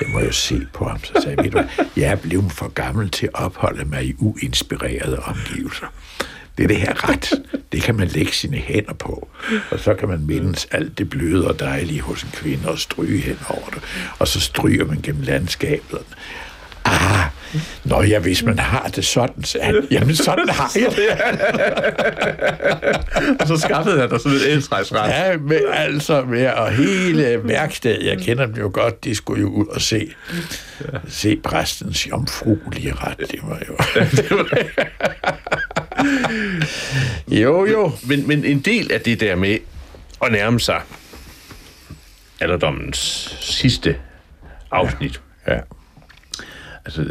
[0.00, 3.26] Jeg må jo se på ham, så sagde jeg, jeg er blevet for gammel til
[3.26, 5.86] at opholde mig i uinspirerede omgivelser
[6.58, 7.32] det er det her ret.
[7.72, 9.28] Det kan man lægge sine hænder på.
[9.70, 13.18] Og så kan man mindes alt det bløde og dejlige hos en kvinde og stryge
[13.18, 13.82] hen over det.
[14.18, 16.00] Og så stryger man gennem landskabet.
[16.84, 17.30] Ah,
[17.84, 21.08] Nå ja, hvis man har det sådan, så han, jamen sådan har jeg det.
[23.40, 25.10] og så skaffede han dig sådan et eltræsret.
[25.10, 29.48] Ja, men altså med, og hele værkstedet, jeg kender dem jo godt, de skulle jo
[29.48, 30.14] ud og se,
[31.08, 33.18] se præstens jomfruelige ret.
[33.18, 33.76] Det var jo...
[37.42, 37.92] jo, jo.
[38.08, 39.58] Men, men en del af det der med
[40.22, 40.82] at nærme sig
[42.40, 42.98] alderdommens
[43.40, 43.96] sidste
[44.70, 45.20] afsnit.
[45.46, 45.54] Ja.
[45.54, 45.60] ja.
[46.84, 47.04] Altså,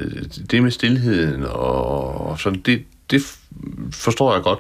[0.52, 3.22] det med stillheden og sådan, det, det
[3.92, 4.60] forstår jeg godt.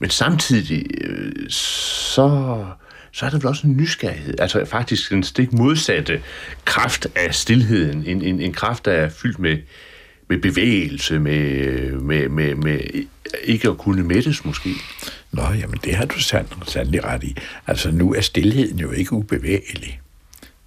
[0.00, 2.64] Men samtidig, øh, så,
[3.12, 4.40] så er der vel også en nysgerrighed.
[4.40, 6.22] Altså faktisk en stik modsatte
[6.64, 8.04] kraft af stillheden.
[8.06, 9.58] En, en, en kraft, der er fyldt med,
[10.28, 12.80] med bevægelse, med, med, med, med
[13.44, 14.74] ikke at kunne mættes måske.
[15.32, 17.36] Nå, jamen det har du sand, sandelig ret i.
[17.66, 20.00] Altså nu er stillheden jo ikke ubevægelig.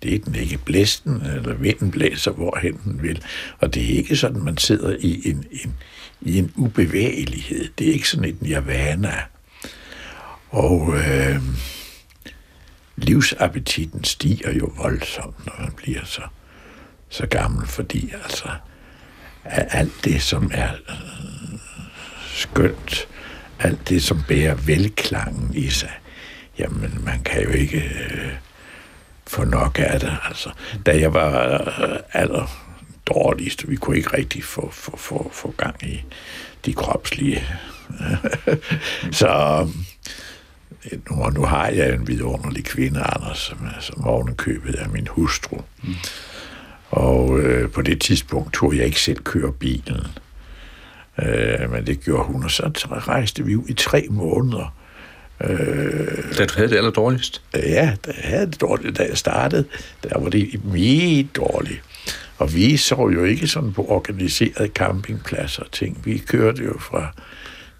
[0.03, 0.57] Det er den ikke.
[0.57, 3.23] Blæsten eller vinden blæser, hvorhen den vil.
[3.59, 5.75] Og det er ikke sådan, man sidder i en, en,
[6.21, 7.67] i en ubevægelighed.
[7.77, 9.13] Det er ikke sådan en nirvana.
[10.49, 11.41] Og øh,
[12.97, 16.21] livsappetitten stiger jo voldsomt, når man bliver så,
[17.09, 18.49] så gammel, fordi altså
[19.45, 21.59] alt det, som er øh,
[22.33, 23.07] skønt,
[23.59, 25.91] alt det, som bærer velklangen i sig,
[26.59, 27.77] jamen man kan jo ikke...
[27.77, 28.33] Øh,
[29.29, 30.17] få nok af det.
[30.27, 30.49] Altså,
[30.85, 32.47] da jeg var øh, aller
[33.05, 36.03] dårligst, vi kunne ikke rigtig få, få, få, få gang i
[36.65, 37.43] de kropslige.
[37.89, 38.57] Øh.
[39.19, 39.27] så
[40.91, 45.57] øh, nu, nu har jeg en vidunderlig kvinde, Anders, som, som ovenikøbet er min hustru.
[45.83, 45.93] Mm.
[46.89, 50.01] Og øh, på det tidspunkt tog jeg ikke selv køre bilen.
[51.19, 54.75] Øh, men det gjorde hun, og så rejste vi ud i tre måneder
[55.43, 57.41] Øh, da du havde det aller dårligst?
[57.55, 59.65] Ja, da jeg havde det dårligt, da jeg startede,
[60.03, 61.81] der var det meget dårligt.
[62.37, 66.01] Og vi så jo ikke sådan på organiserede campingpladser og ting.
[66.05, 67.15] Vi kørte jo fra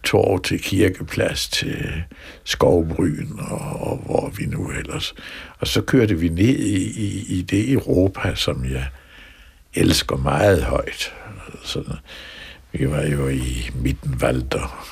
[0.03, 2.03] Torv til Kirkeplads til
[2.43, 5.15] Skovbryn og, og hvor vi nu ellers.
[5.59, 8.85] Og så kørte vi ned i, i, i det Europa, som jeg
[9.79, 11.13] elsker meget højt.
[11.63, 11.83] Så
[12.71, 14.85] vi var jo i Mittenwalder,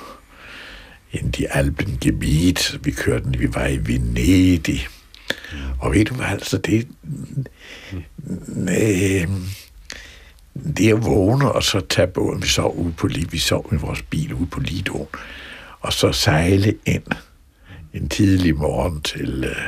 [1.11, 2.79] in die Alpengebiet.
[2.83, 4.87] Vi kørte, vi var i Venedig.
[5.79, 6.87] Og ved du hvad, altså det...
[8.69, 9.29] Øh,
[10.77, 14.01] det at vågne og så tage båden, vi sov ude på vi sov i vores
[14.01, 15.09] bil ude på Lido,
[15.79, 17.03] og så sejle ind
[17.93, 19.67] en tidlig morgen til øh,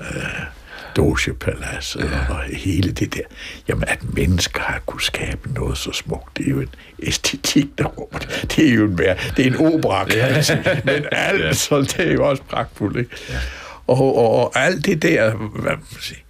[0.00, 0.59] øh,
[0.96, 2.34] Dogepaladset ja.
[2.34, 3.22] og hele det der.
[3.68, 7.84] Jamen, at mennesker har kunne skabe noget så smukt, det er jo en æstetik, der
[7.84, 8.18] råber.
[8.56, 10.82] Det er jo en, mere, det er en opera, kan jeg sige.
[10.84, 11.52] Men alt, ja.
[11.52, 13.10] så det er jo også pragtfuldt, ikke?
[13.28, 13.38] Ja.
[13.86, 16.24] Og, og, og alt det der, hvad man sige,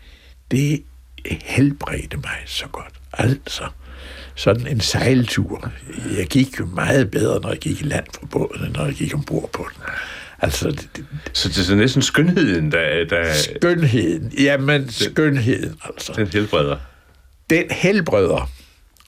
[0.51, 0.83] det
[1.45, 2.93] helbredte mig så godt.
[3.13, 3.65] Altså,
[4.35, 5.73] sådan en sejltur.
[6.19, 8.95] Jeg gik jo meget bedre, når jeg gik i land fra båden, end når jeg
[8.95, 9.83] gik ombord på den.
[10.43, 13.05] Altså, det, det, så det er næsten skønheden, der...
[13.05, 16.13] der skønheden, jamen den, skønheden, altså.
[16.17, 16.77] Den helbreder.
[17.51, 18.51] Den helbreder,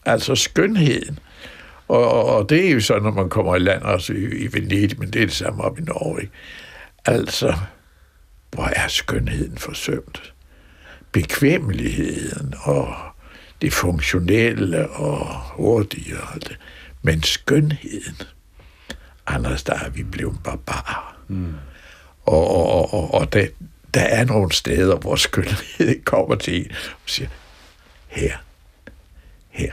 [0.05, 1.19] altså skønheden.
[1.89, 4.53] Og, og, og det er jo så, når man kommer i land, også i, i
[4.53, 6.33] Venedig, men det er det samme op i Norge, ikke?
[7.05, 7.55] Altså,
[8.51, 10.33] hvor er skønheden forsømt?
[11.13, 12.95] Bekvemmeligheden og
[13.63, 16.59] det funktionelle og hurtige og det.
[17.03, 18.17] Men skønheden,
[19.27, 21.12] Anders, der er vi blevet barbarer.
[21.33, 21.55] Mm.
[22.27, 23.47] Og, og, og, og der,
[23.95, 27.29] der er nogle steder, hvor skønhed kommer til en og siger,
[28.09, 28.33] her,
[29.51, 29.73] her.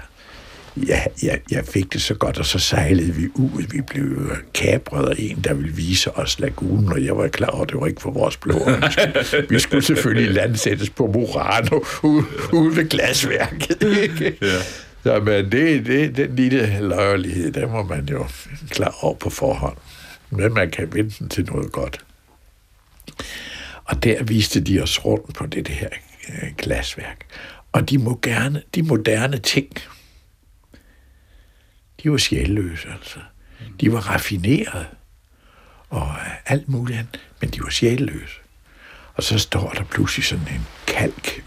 [0.88, 3.63] Ja, ja, jeg fik det så godt, og så sejlede vi ud.
[3.72, 7.63] Vi blev kapret af en, der ville vise os lagunen, og jeg var klar over,
[7.63, 8.54] at det var ikke for vores blå.
[8.54, 13.84] Vi skulle, vi skulle selvfølgelig landsættes på Murano ude, ude ved glasværket.
[14.02, 14.38] Ikke?
[14.41, 14.62] Ja.
[15.04, 18.26] Så, men det, det, den lille løjerlighed, den må man jo
[18.69, 19.78] klar over på forhånd.
[20.29, 22.05] Men man kan vende den til noget godt.
[23.85, 25.89] Og der viste de os rundt på det, det her
[26.30, 27.25] øh, glasværk.
[27.71, 29.69] Og de, moderne, de moderne ting,
[32.03, 33.19] de var sjælløse, altså.
[33.82, 34.86] De var raffinerede
[35.89, 38.39] og øh, alt muligt andet, men de var sjælløse.
[39.13, 41.43] Og så står der pludselig sådan en kalk,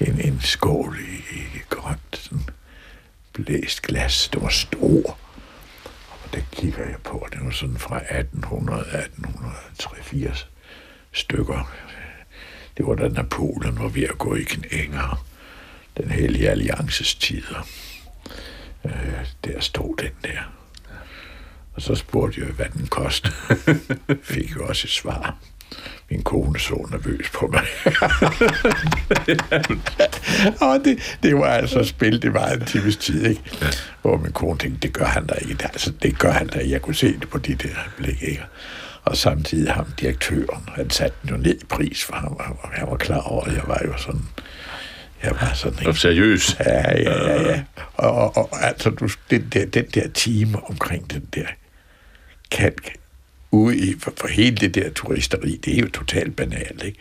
[0.00, 2.44] en, en skål i, i grønt, sådan
[3.32, 4.28] blæst glas.
[4.28, 5.18] Det var stor.
[6.32, 7.28] Det kigger jeg på.
[7.32, 10.48] Det var sådan fra 1800, 1883
[11.12, 11.72] stykker.
[12.76, 15.24] Det var da Napoleon var ved at gå i knænger.
[15.96, 17.66] Den hellige alliances tider.
[18.84, 20.52] Øh, der stod den der.
[21.74, 23.34] Og så spurgte jeg, hvad den kostede.
[24.22, 25.36] Fik jo også et svar.
[26.10, 27.62] Min kone så nervøs på mig.
[30.68, 33.42] og det, det var altså spil, det var en times tid, ikke?
[33.62, 33.66] Ja.
[34.02, 35.64] Hvor min kone tænkte, det gør han da ikke.
[35.64, 38.42] Altså, det gør han da Jeg kunne se det på de der blik, ikke?
[39.04, 42.90] Og samtidig ham, direktøren, han satte den jo ned i pris for ham, og han
[42.90, 44.28] var klar over, at jeg var jo sådan...
[45.22, 45.78] Jeg var sådan...
[45.78, 46.00] Ikke?
[46.00, 46.56] seriøs.
[46.60, 47.62] Ja, ja, ja, ja.
[47.94, 51.46] Og, og, og altså, du, den, der, den der time omkring den der
[52.50, 52.92] kalk,
[53.52, 56.98] ude i, for, for hele det der turisteri, det er jo totalt banalt, ikke?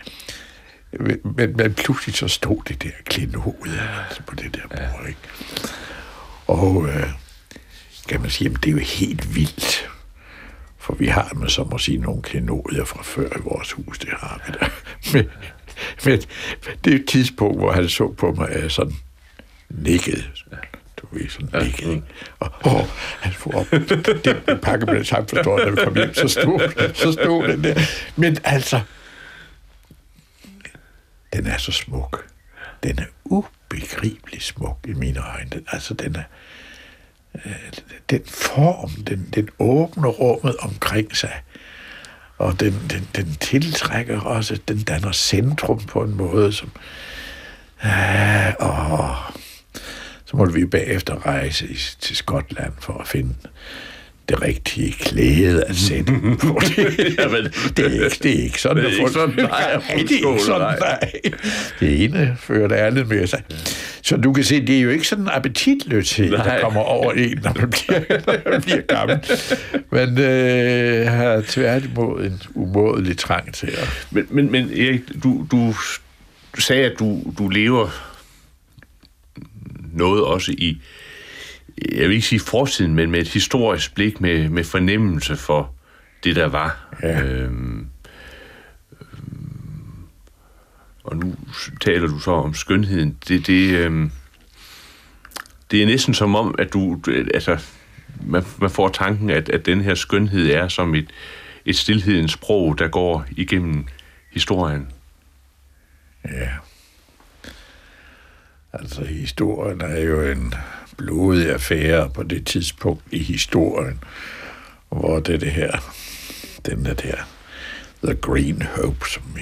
[0.99, 5.19] Men, men pludselig så stod det der klindehoved altså på det der bord, ikke?
[6.47, 7.07] Og øh,
[8.07, 9.89] kan man sige, jamen, det er jo helt vildt.
[10.77, 14.09] For vi har, med så må sige, nogle klenodier fra før i vores hus, det
[14.09, 14.69] har vi der.
[15.13, 15.29] Men,
[16.05, 16.21] men
[16.83, 18.93] det er et tidspunkt, hvor han så på mig sådan
[19.69, 20.29] nikket
[21.11, 21.59] ved, sådan ja.
[21.59, 22.03] ikke, ikke?
[22.39, 22.87] Og åh,
[23.19, 23.71] han får op,
[24.47, 27.63] den pakke med det samme forstår, da vi kom hjem, så stod, så stod den
[27.63, 27.75] der.
[28.15, 28.81] Men altså,
[31.33, 32.25] den er så smuk.
[32.83, 35.49] Den er ubegribelig smuk i mine øjne.
[35.49, 36.23] Den, altså, den er,
[37.45, 37.71] øh,
[38.09, 41.41] den form, den, den åbner rummet omkring sig,
[42.37, 46.71] og den, den, den tiltrækker også, den danner centrum på en måde, som,
[47.85, 49.40] øh, åh,
[50.31, 51.67] så måtte vi bagefter rejse
[51.99, 53.33] til Skotland for at finde
[54.29, 56.13] det rigtige klæde at sætte
[56.43, 57.15] på det.
[57.19, 57.43] Jamen,
[57.77, 60.43] det, er ikke, det er ikke sådan, det er ikke sådan, nej, det er ikke
[60.45, 61.11] sådan, nej.
[61.79, 63.43] Det ene fører det andet med sig.
[64.01, 66.43] Så du kan se, det er jo ikke sådan en appetitløshed, nej.
[66.43, 69.19] der kommer over en, når man bliver, når man bliver gammel.
[69.91, 74.07] Men øh, har tværtimod en umådelig trang til at...
[74.11, 75.75] Men, men, men Erik, du, du,
[76.55, 78.10] du sagde, at du, du lever
[79.93, 80.81] noget også i,
[81.91, 85.73] jeg vil ikke sige fortiden, men med et historisk blik, med, med fornemmelse for
[86.23, 86.95] det der var.
[87.03, 87.23] Ja.
[87.23, 87.87] Øhm,
[91.03, 91.35] og nu
[91.81, 93.17] taler du så om skønheden.
[93.27, 94.11] Det, det, øhm,
[95.71, 97.01] det er næsten som om, at du,
[97.33, 97.59] altså,
[98.25, 101.09] man, man får tanken, at, at den her skønhed er som et,
[101.65, 103.85] et stillhedens sprog, der går igennem
[104.31, 104.87] historien.
[106.25, 106.49] Ja.
[108.73, 110.53] Altså, historien er jo en
[110.97, 114.03] blodig affære på det tidspunkt i historien,
[114.89, 115.93] hvor det, det her,
[116.65, 117.15] den der, der
[118.03, 119.41] The Green Hope, som vi,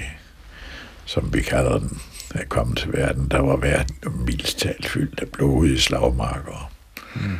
[1.04, 2.00] som vi kalder den,
[2.34, 6.72] er kommet til verden, der var verden jo mildst talt fyldt af blodige slagmarker
[7.14, 7.38] mm.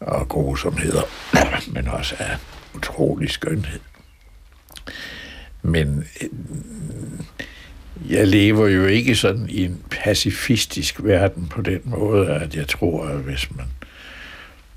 [0.00, 1.02] og grusomheder,
[1.74, 2.36] men også af
[2.74, 3.80] utrolig skønhed.
[5.62, 6.28] Men øh,
[8.08, 13.06] jeg lever jo ikke sådan i en pacifistisk verden på den måde, at jeg tror,
[13.06, 13.66] at hvis man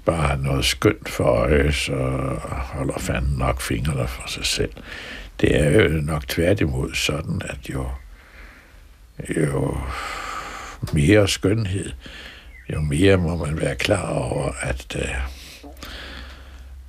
[0.06, 1.96] bare har noget skønt for øje, så
[2.50, 4.72] holder fanden nok fingrene for sig selv.
[5.42, 7.88] Det er jo nok tværtimod sådan, at jo,
[9.38, 9.78] jo
[10.94, 11.92] mere skønhed,
[12.74, 15.16] jo mere må man være klar over, at, øh,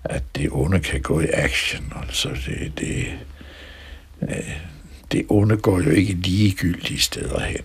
[0.04, 1.92] at det onde kan gå i action.
[2.02, 3.06] Altså det, det,
[4.22, 4.69] øh,
[5.12, 7.64] det onde går jo ikke ligegyldige steder hen.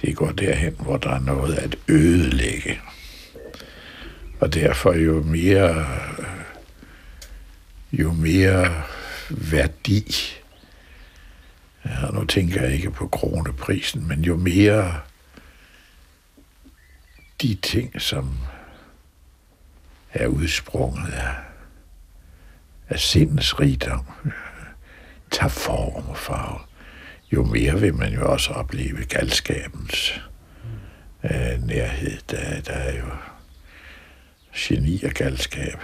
[0.00, 2.80] Det går derhen, hvor der er noget at ødelægge.
[4.40, 5.86] Og derfor jo mere,
[7.92, 8.82] jo mere
[9.30, 10.14] værdi,
[11.84, 15.00] ja, nu tænker jeg ikke på kroneprisen, men jo mere
[17.42, 18.38] de ting, som
[20.12, 21.34] er udsprunget af,
[22.88, 24.04] af sindets rigdom,
[25.30, 26.58] tager form og farve,
[27.32, 30.20] jo mere vil man jo også opleve galskabens
[31.24, 32.18] øh, nærhed.
[32.30, 33.10] Der, der er jo
[34.56, 35.78] geni og galskab.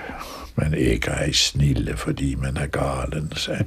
[0.57, 3.65] Man ikke er i snille, fordi man er galen, sagde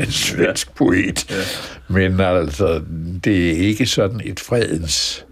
[0.06, 1.30] en svensk poet.
[1.30, 1.42] Ja.
[1.88, 2.82] Men altså,
[3.24, 5.24] det er ikke sådan et fredens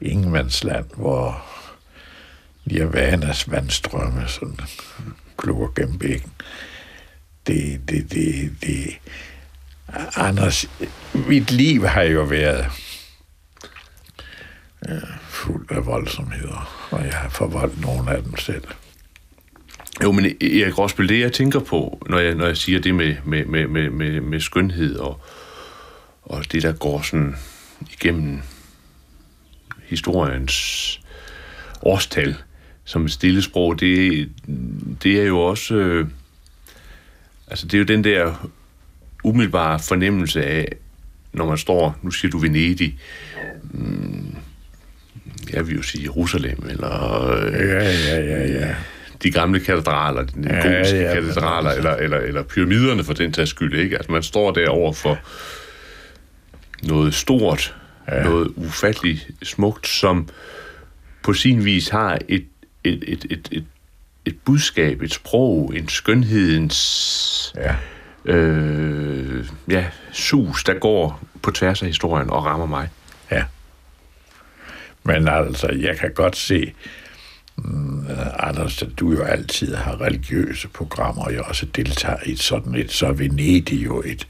[0.00, 1.44] ingenmandsland, hvor
[2.64, 4.56] Nirvanas vandstrømme sådan
[5.38, 6.32] klukker gennem bækken.
[7.46, 8.98] Det, det, det, det,
[10.16, 10.70] Anders,
[11.14, 12.66] mit liv har jo været
[14.88, 18.64] ja, fuld af voldsomheder, og jeg har forvoldt nogle af dem selv.
[20.02, 23.16] Jo, men Erik Rosbøl, det jeg tænker på, når jeg, når jeg siger det med,
[23.24, 25.20] med, med, med, med, med skønhed og,
[26.22, 27.36] og det, der går sådan
[27.92, 28.40] igennem
[29.84, 31.00] historiens
[31.82, 32.36] årstal
[32.84, 34.28] som et stille sprog, det,
[35.02, 35.74] det er jo også...
[35.74, 36.08] Øh,
[37.52, 38.50] altså, det er jo den der
[39.24, 40.76] umiddelbare fornemmelse af,
[41.32, 42.98] når man står, nu siger du Venedig,
[43.62, 44.36] mm,
[45.52, 48.74] jeg vil jo sige Jerusalem, eller ja, ja, ja, ja.
[49.22, 51.76] de gamle katedraler, de ja, gotiske ja, katedraler, ja.
[51.76, 53.96] eller, eller, eller pyramiderne for den tages skyld, ikke?
[53.96, 55.18] Altså man står der over for
[56.82, 57.76] noget stort,
[58.08, 58.22] ja.
[58.22, 60.28] noget ufatteligt smukt, som
[61.22, 62.44] på sin vis har et,
[62.84, 63.64] et, et, et, et,
[64.26, 67.52] et budskab, et sprog, en skønhedens...
[67.56, 67.76] Ja
[68.24, 72.88] øh, ja, sus, der går på tværs af historien og rammer mig.
[73.30, 73.44] Ja.
[75.04, 76.72] Men altså, jeg kan godt se,
[77.56, 78.06] mm,
[78.38, 83.12] Anders, du jo altid har religiøse programmer, og jeg også deltager i sådan et, så
[83.12, 84.26] Venedig jo et,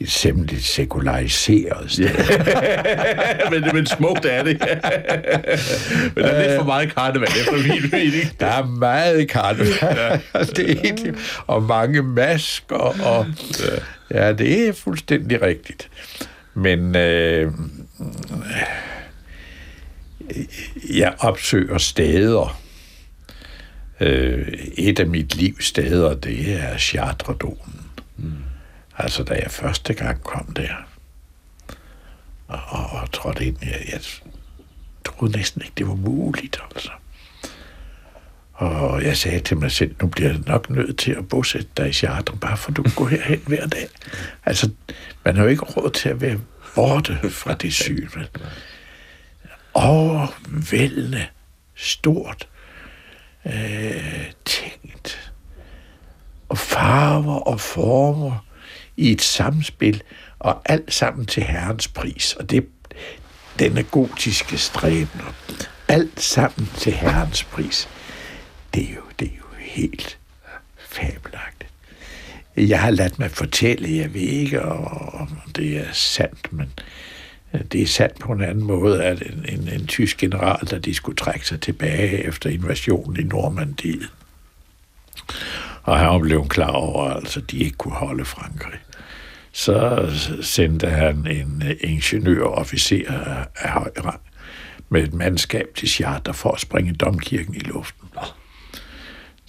[0.00, 2.04] et simpelthen sekulariseret sted.
[2.04, 3.50] Yeah.
[3.52, 4.60] men, men smukt er det.
[6.14, 8.24] men der er lidt for meget karneval, efter min mening.
[8.40, 9.74] Der er meget karneval.
[9.82, 10.44] Ja.
[10.44, 11.12] det er,
[11.46, 12.76] og mange masker.
[13.06, 13.26] Og,
[14.10, 14.26] ja.
[14.26, 15.88] ja, det er fuldstændig rigtigt.
[16.54, 17.52] Men øh,
[20.94, 22.60] jeg opsøger steder.
[24.00, 27.80] Øh, et af mit livs steder, det er Chartredonen.
[28.16, 28.47] Mm
[28.98, 30.74] Altså, da jeg første gang kom der,
[32.48, 34.00] og, og, og trådte ind, jeg, jeg
[35.04, 36.90] troede næsten ikke, det var muligt, altså.
[38.52, 41.88] Og jeg sagde til mig selv, nu bliver jeg nok nødt til at bosætte dig
[41.88, 43.88] i Chartre, bare for du går herhen hver dag.
[44.44, 44.70] Altså,
[45.24, 46.40] man har jo ikke råd til at være
[46.74, 48.08] borte fra det syn.
[49.74, 51.26] Overvældende
[51.74, 52.48] stort
[53.46, 55.32] øh, tænkt.
[56.48, 58.47] Og farver og former
[58.98, 60.02] i et samspil,
[60.38, 62.32] og alt sammen til Herrens pris.
[62.32, 62.66] Og det
[63.58, 65.20] denne gotiske stræben,
[65.88, 67.88] alt sammen til Herrens pris.
[68.74, 70.18] Det er jo, det er jo helt
[70.78, 71.70] fabelagtigt.
[72.56, 76.72] Jeg har ladt mig fortælle, jeg ved ikke, om det er sandt, men
[77.54, 80.78] øh, det er sandt på en anden måde, at en, en, en tysk general, der
[80.78, 84.10] de skulle trække sig tilbage efter invasionen i Normandiet,
[85.82, 88.80] og han blev klar over, altså, de ikke kunne holde Frankrig.
[89.58, 90.08] Så
[90.42, 93.12] sendte han en ingeniørofficer
[93.56, 94.20] af høj rang
[94.88, 98.08] med et mandskab til Charter for at springe domkirken i luften.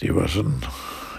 [0.01, 0.64] Det var sådan,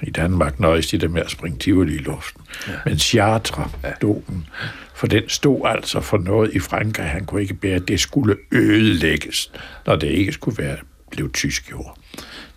[0.03, 2.43] i Danmark nøjes de der med at springe Tivoli i luften.
[2.69, 2.73] Ja.
[2.85, 3.93] Men Chartre, ja.
[4.03, 4.47] domen,
[4.95, 9.53] for den stod altså for noget i Frankrig, han kunne ikke bære, det skulle ødelægges,
[9.87, 10.77] når det ikke skulle være
[11.11, 11.99] blev tysk jord.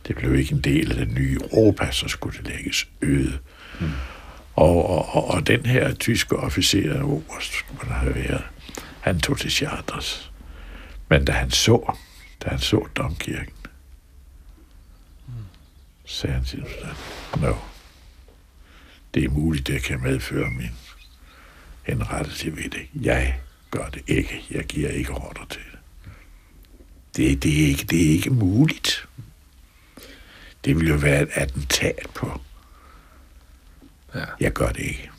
[0.08, 3.38] Det blev ikke en del af den nye Europa, så skulle det lægges øde.
[3.80, 3.88] Mm.
[4.56, 8.44] Og, og, og, den her tyske officer, oberst, skulle man have været,
[9.02, 10.32] han tog til Chartres.
[11.10, 11.96] Men da han så,
[12.44, 13.54] da han så domkirken,
[16.06, 16.96] sagde han til sig,
[17.42, 17.54] no,
[19.14, 20.72] det er muligt, det kan medføre min
[21.84, 22.88] henrettelse ved det.
[23.02, 23.40] Jeg
[23.72, 24.46] gør det ikke.
[24.52, 25.80] Jeg giver ikke ordre til det.
[27.16, 29.08] Det, det, er ikke, det er ikke muligt.
[30.66, 32.42] Det vil jo være et attentat på.
[34.16, 34.26] Ja.
[34.40, 35.10] Jeg gør det ikke.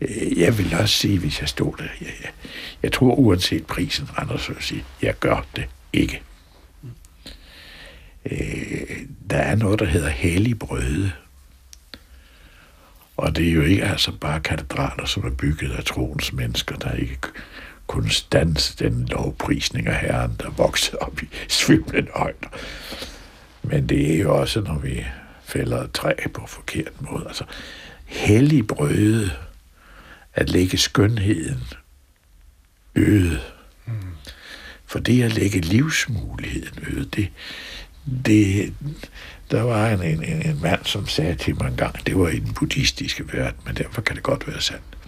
[0.00, 2.30] Øh, jeg vil også sige, hvis jeg stod der, jeg, jeg,
[2.82, 6.22] jeg tror uanset prisen, Anders vil sige, jeg gør det ikke.
[8.30, 8.98] Øh,
[9.30, 11.12] der er noget, der hedder hellig brøde.
[13.16, 16.92] Og det er jo ikke altså bare katedraler, som er bygget af troens mennesker, der
[16.92, 17.18] ikke
[17.86, 22.48] kunne stanse den lovprisning af Herren, der voksede op i svimlende højder.
[23.62, 25.06] Men det er jo også, når vi
[25.52, 27.24] fælder et træ på forkert måde.
[27.26, 27.44] Altså,
[28.06, 29.30] hellig brøde,
[30.34, 31.64] at lægge skønheden
[32.94, 33.40] øde.
[33.86, 33.92] Mm.
[34.86, 37.28] For det at lægge livsmuligheden øde, det,
[38.26, 38.74] det,
[39.50, 42.38] der var en, en, en mand, som sagde til mig en gang, det var i
[42.38, 44.98] den buddhistiske verden, men derfor kan det godt være sandt.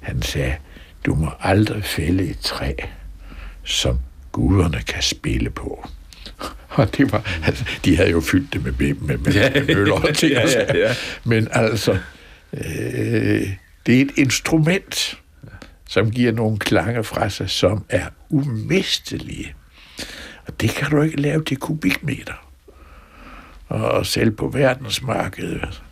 [0.00, 0.56] Han sagde,
[1.06, 2.72] du må aldrig fælde et træ,
[3.64, 3.98] som
[4.32, 5.88] guderne kan spille på.
[6.78, 9.74] Og det var, altså, de havde jo fyldt det med, med, med, med, ja, med
[9.74, 10.32] møller og ting.
[10.32, 10.94] Ja, ja, ja.
[11.24, 11.98] Men altså,
[12.52, 13.48] øh,
[13.86, 15.18] det er et instrument,
[15.88, 19.54] som giver nogle klange fra sig, som er umistelige.
[20.46, 22.48] Og det kan du ikke lave til kubikmeter.
[23.68, 25.82] Og selv på verdensmarkedet.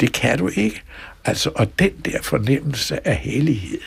[0.00, 0.82] Det kan du ikke.
[1.24, 3.80] Altså, og den der fornemmelse af hellighed.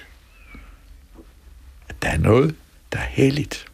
[1.89, 2.55] At der er noget,
[2.91, 3.68] der er helligt.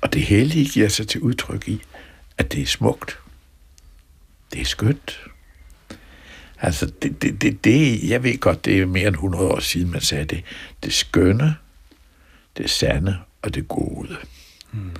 [0.00, 1.82] Og det hellige giver sig til udtryk i,
[2.38, 3.18] at det er smukt.
[4.52, 5.20] Det er skønt.
[6.60, 9.90] Altså, det, det, det, det, jeg ved godt, det er mere end 100 år siden,
[9.90, 10.44] man sagde det.
[10.82, 11.56] Det skønne,
[12.56, 14.16] det sande og det gode.
[14.70, 14.96] Hmm.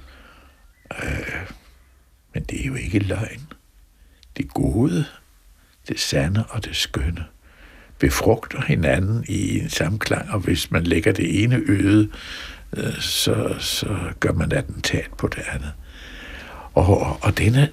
[1.02, 1.50] Øh,
[2.34, 3.52] men det er jo ikke løgn.
[4.36, 5.04] Det gode,
[5.88, 7.24] det sande og det skønne
[7.98, 12.10] befrugter hinanden i en samklang, og hvis man lægger det ene øde,
[12.76, 15.72] øh, så, så gør man attentat på det andet.
[16.74, 17.70] Og, og denne,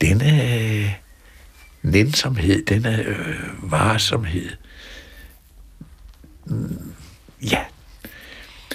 [0.00, 0.94] denne
[1.82, 4.50] nænsomhed, denne øh, varsomhed,
[6.44, 6.94] mm,
[7.42, 7.64] ja,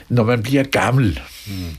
[0.10, 1.78] når man bliver gammel, mm.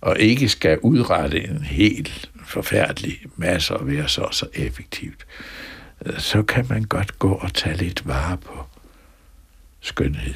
[0.00, 5.26] og ikke skal udrette en helt forfærdelig masse og være så så effektivt,
[6.06, 8.66] øh, så kan man godt gå og tage lidt vare på
[9.80, 10.34] skønhed.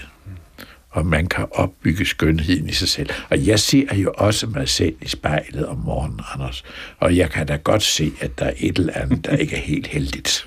[0.90, 3.10] Og man kan opbygge skønheden i sig selv.
[3.30, 6.64] Og jeg ser jo også mig selv i spejlet om morgenen, Anders.
[6.98, 9.60] Og jeg kan da godt se, at der er et eller andet, der ikke er
[9.60, 10.44] helt heldigt.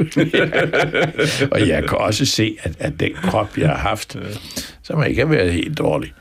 [1.52, 4.18] og jeg kan også se, at, at den krop, jeg har haft,
[4.84, 6.14] som ikke har været helt dårlig,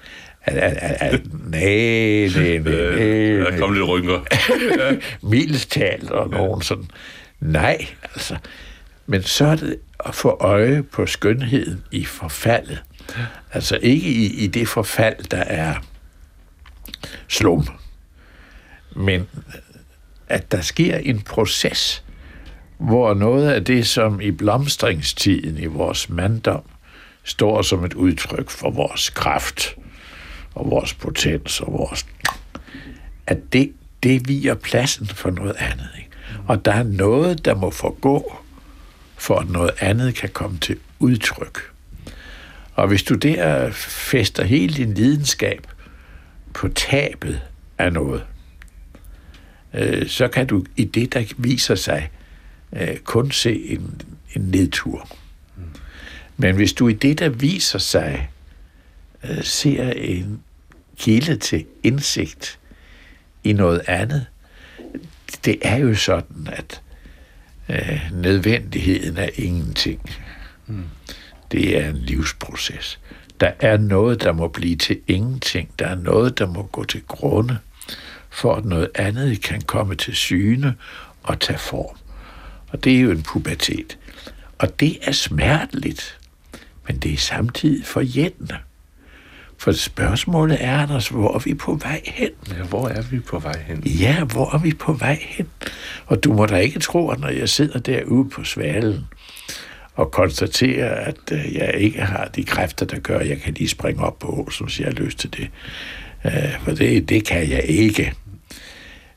[0.44, 1.20] at, at, at, at
[1.50, 3.50] nej, nej, nej, nej.
[3.50, 4.20] Der kom lidt rynker.
[5.30, 6.84] Mildest talt og nogen sådan.
[7.40, 8.36] Nej, altså.
[9.06, 12.82] Men så er det at få øje på skønheden i forfaldet
[13.52, 15.74] Altså ikke i, i det forfald, der er
[17.28, 17.68] slum,
[18.96, 19.28] men
[20.28, 22.04] at der sker en proces,
[22.78, 26.62] hvor noget af det, som i blomstringstiden i vores manddom
[27.24, 29.76] står som et udtryk for vores kraft
[30.54, 32.06] og vores potens og vores...
[33.26, 33.72] at det,
[34.02, 35.88] det viger pladsen for noget andet.
[35.98, 36.10] Ikke?
[36.46, 38.36] Og der er noget, der må forgå,
[39.16, 41.71] for at noget andet kan komme til udtryk.
[42.74, 45.66] Og hvis du der fester hele din lidenskab
[46.54, 47.40] på tabet
[47.78, 48.24] af noget,
[49.74, 52.10] øh, så kan du i det, der viser sig,
[52.72, 54.00] øh, kun se en,
[54.34, 55.08] en nedtur.
[56.36, 58.30] Men hvis du i det, der viser sig,
[59.24, 60.42] øh, ser en
[60.98, 62.58] kilde til indsigt
[63.44, 64.26] i noget andet,
[65.44, 66.80] det er jo sådan, at
[67.68, 70.00] øh, nødvendigheden er ingenting.
[70.66, 70.84] Mm
[71.52, 73.00] det er en livsproces.
[73.40, 75.70] Der er noget, der må blive til ingenting.
[75.78, 77.58] Der er noget, der må gå til grunde,
[78.30, 80.74] for at noget andet kan komme til syne
[81.22, 81.96] og tage form.
[82.68, 83.98] Og det er jo en pubertet.
[84.58, 86.18] Og det er smerteligt,
[86.86, 88.56] men det er samtidig forjættende.
[89.58, 92.30] For spørgsmålet er, Anders, hvor er vi på vej hen?
[92.48, 93.82] Ja, hvor er vi på vej hen?
[93.82, 95.48] Ja, hvor er vi på vej hen?
[96.06, 99.06] Og du må da ikke tro, at når jeg sidder derude på svalen
[99.94, 103.68] og konstatere, at øh, jeg ikke har de kræfter, der gør, at jeg kan lige
[103.68, 105.50] springe op på som hvis jeg har lyst til det.
[106.24, 108.12] Øh, for det, det kan jeg ikke.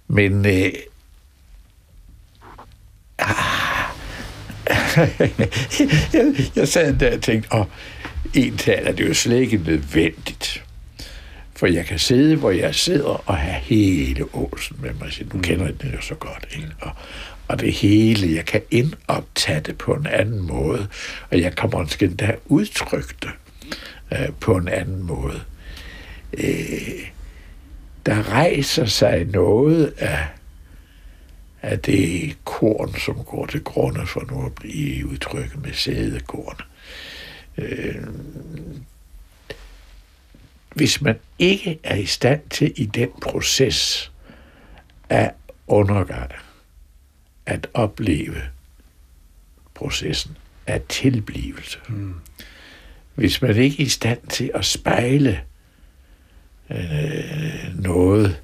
[0.07, 0.45] Men uh,
[6.13, 7.67] jeg, jeg sad der og tænkte, og
[8.33, 10.63] en tal er det jo slet ikke nødvendigt.
[11.55, 15.33] For jeg kan sidde, hvor jeg sidder, og have hele Åsen med mig.
[15.33, 16.47] Nu kender jeg det jo så godt.
[16.55, 16.71] Ikke?
[16.81, 16.91] Og,
[17.47, 20.87] og det hele, jeg kan indoptage det på en anden måde,
[21.31, 23.29] og jeg kan måske endda udtrykke det
[24.11, 25.41] øh, på en anden måde.
[26.33, 27.09] Øh,
[28.05, 30.19] der rejser sig noget af
[31.65, 36.57] af det korn, som går til grunde for nu at blive udtrykket med sædekorn.
[37.57, 37.95] Øh,
[40.75, 44.11] hvis man ikke er i stand til i den proces
[45.09, 45.31] af
[45.67, 46.31] undergang
[47.45, 48.41] at opleve
[49.73, 51.79] processen af tilblivelse.
[51.89, 52.13] Mm.
[53.15, 55.41] Hvis man ikke er i stand til at spejle
[56.69, 58.41] øh, noget,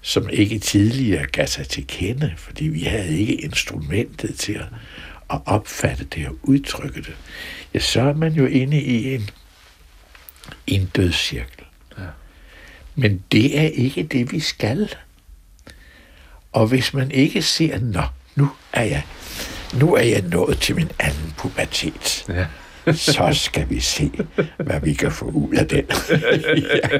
[0.00, 4.66] som ikke tidligere gav sig til kende, fordi vi havde ikke instrumentet til at,
[5.30, 7.16] at opfatte det og udtrykke det,
[7.74, 9.30] ja, så er man jo inde i en,
[10.66, 11.64] en dødscirkel.
[12.94, 14.94] Men det er ikke det, vi skal.
[16.52, 18.02] Og hvis man ikke ser, nå,
[18.34, 19.02] nu er jeg,
[19.74, 22.24] nu er jeg nået til min anden pubertet.
[22.28, 22.46] Ja
[22.92, 24.12] så skal vi se,
[24.56, 25.84] hvad vi kan få ud af den.
[26.82, 26.98] ja,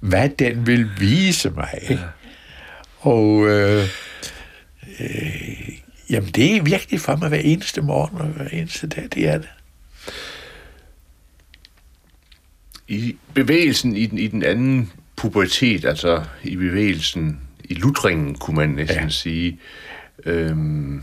[0.00, 1.98] hvad den vil vise mig.
[2.98, 3.88] Og øh,
[5.00, 5.68] øh,
[6.10, 9.38] jamen, det er virkelig for mig hver eneste morgen og hver eneste dag, det er
[9.38, 9.48] det.
[12.88, 18.68] I bevægelsen i den, i den anden pubertet, altså i bevægelsen, i lutringen, kunne man
[18.68, 19.08] næsten ja.
[19.08, 19.58] sige,
[20.26, 21.02] øhm,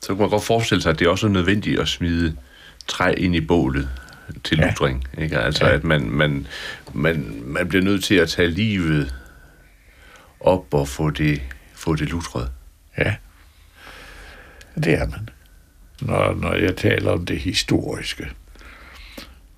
[0.00, 2.36] så kan man godt forestille sig, at det også er nødvendigt at smide
[2.86, 3.88] træ ind i bålet
[4.44, 4.68] til ja.
[4.68, 5.08] lutring.
[5.18, 5.38] Ikke?
[5.38, 5.74] Altså, ja.
[5.74, 6.46] at man, man,
[6.92, 9.14] man, man bliver nødt til at tage livet
[10.40, 11.42] op og få det,
[11.74, 12.50] få det lutret.
[12.98, 13.14] Ja,
[14.74, 15.28] det er man.
[16.00, 18.28] Når, når jeg taler om det historiske,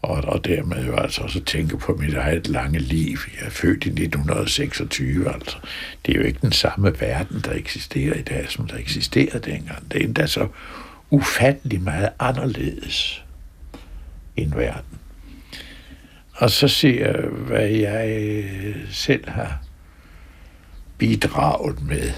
[0.02, 3.18] og, og dermed jo altså også tænke på mit eget lange liv.
[3.40, 5.56] Jeg er født i 1926, altså.
[6.06, 9.92] Det er jo ikke den samme verden, der eksisterer i dag, som der eksisterede dengang.
[9.92, 10.48] Det er endda så
[11.10, 13.24] ufattelig meget anderledes
[14.36, 14.98] end verden.
[16.34, 19.62] Og så ser jeg, hvad jeg øh, selv har
[20.98, 22.12] bidraget med,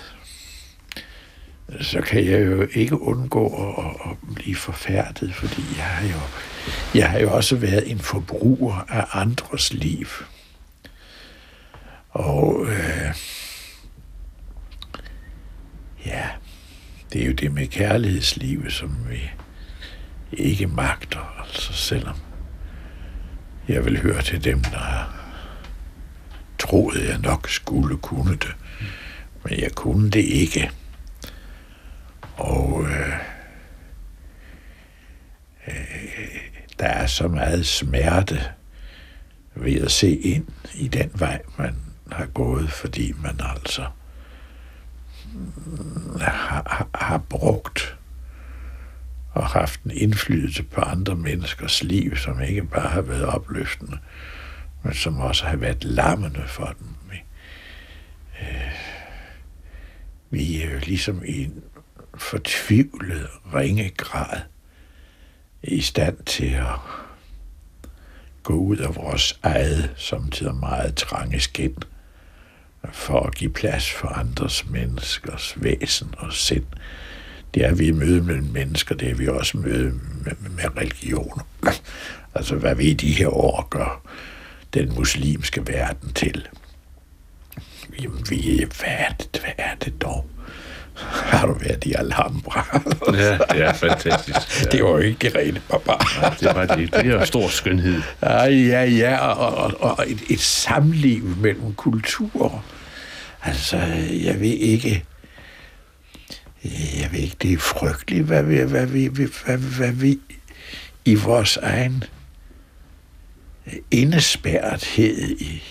[1.80, 6.20] så kan jeg jo ikke undgå at, at blive forfærdet, fordi jeg har, jo,
[6.94, 10.06] jeg har jo også været en forbruger af andres liv.
[12.10, 13.14] Og øh,
[16.06, 16.28] ja,
[17.12, 19.30] det er jo det med kærlighedslivet, som vi
[20.32, 22.16] ikke magter, altså selvom
[23.68, 25.14] jeg vil høre til dem, der
[26.58, 28.54] troede, jeg nok skulle kunne det
[29.44, 30.70] men jeg kunne det ikke.
[32.36, 33.14] Og øh,
[35.68, 36.49] øh,
[36.80, 38.40] der er så meget smerte
[39.54, 41.76] ved at se ind i den vej, man
[42.12, 43.86] har gået, fordi man altså
[45.34, 47.96] mm, har, har, har brugt
[49.32, 53.98] og haft en indflydelse på andre menneskers liv, som ikke bare har været opløftende,
[54.82, 56.86] men som også har været lammende for dem.
[58.42, 58.70] Øh,
[60.30, 61.62] vi er jo ligesom i en
[62.14, 64.40] fortvivlet ringe grad
[65.62, 66.78] i stand til at
[68.42, 71.76] gå ud af vores eget, samtidig meget trange skin,
[72.92, 76.66] for at give plads for andres menneskers væsen og sind.
[77.54, 80.76] Det er vi i møde med mennesker, det er vi også i møde med, med
[80.76, 81.46] religioner.
[82.34, 84.02] altså, hvad vi i de her år gør
[84.74, 86.48] den muslimske verden til.
[88.02, 90.26] Jamen, vi, hvad er det, hvad er det dog?
[91.30, 92.80] Har du været i Alhambra?
[93.12, 94.64] ja, det er fantastisk.
[94.64, 94.68] Ja.
[94.72, 96.18] Det var jo ikke rent barbar.
[96.22, 96.94] Ja, det var det.
[96.94, 98.02] Det er stor skønhed.
[98.22, 102.64] Ja, ja, ja og, og, og et, et samliv mellem kulturer.
[103.42, 103.76] Altså,
[104.10, 105.04] jeg ved ikke...
[107.00, 110.18] Jeg ved ikke, det er frygteligt, hvad vi, hvad vi, hvad, hvad vi
[111.04, 112.04] i vores egen
[113.90, 115.62] indespærrethed i,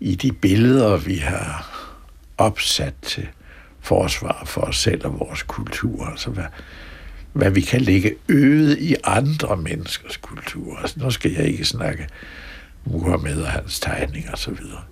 [0.00, 1.72] i de billeder, vi har
[2.38, 3.28] opsat til
[3.86, 6.06] forsvar for os selv og vores kultur.
[6.06, 6.44] Altså hvad,
[7.32, 10.78] hvad vi kan lægge øget i andre menneskers kultur.
[10.78, 12.08] Altså, nu skal jeg ikke snakke
[12.84, 14.82] Muhammed og hans tegninger og så videre.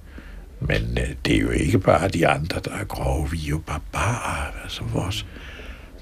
[0.60, 3.30] Men øh, det er jo ikke bare de andre, der er grove.
[3.30, 4.52] Vi er jo barbarer.
[4.62, 5.26] Altså vores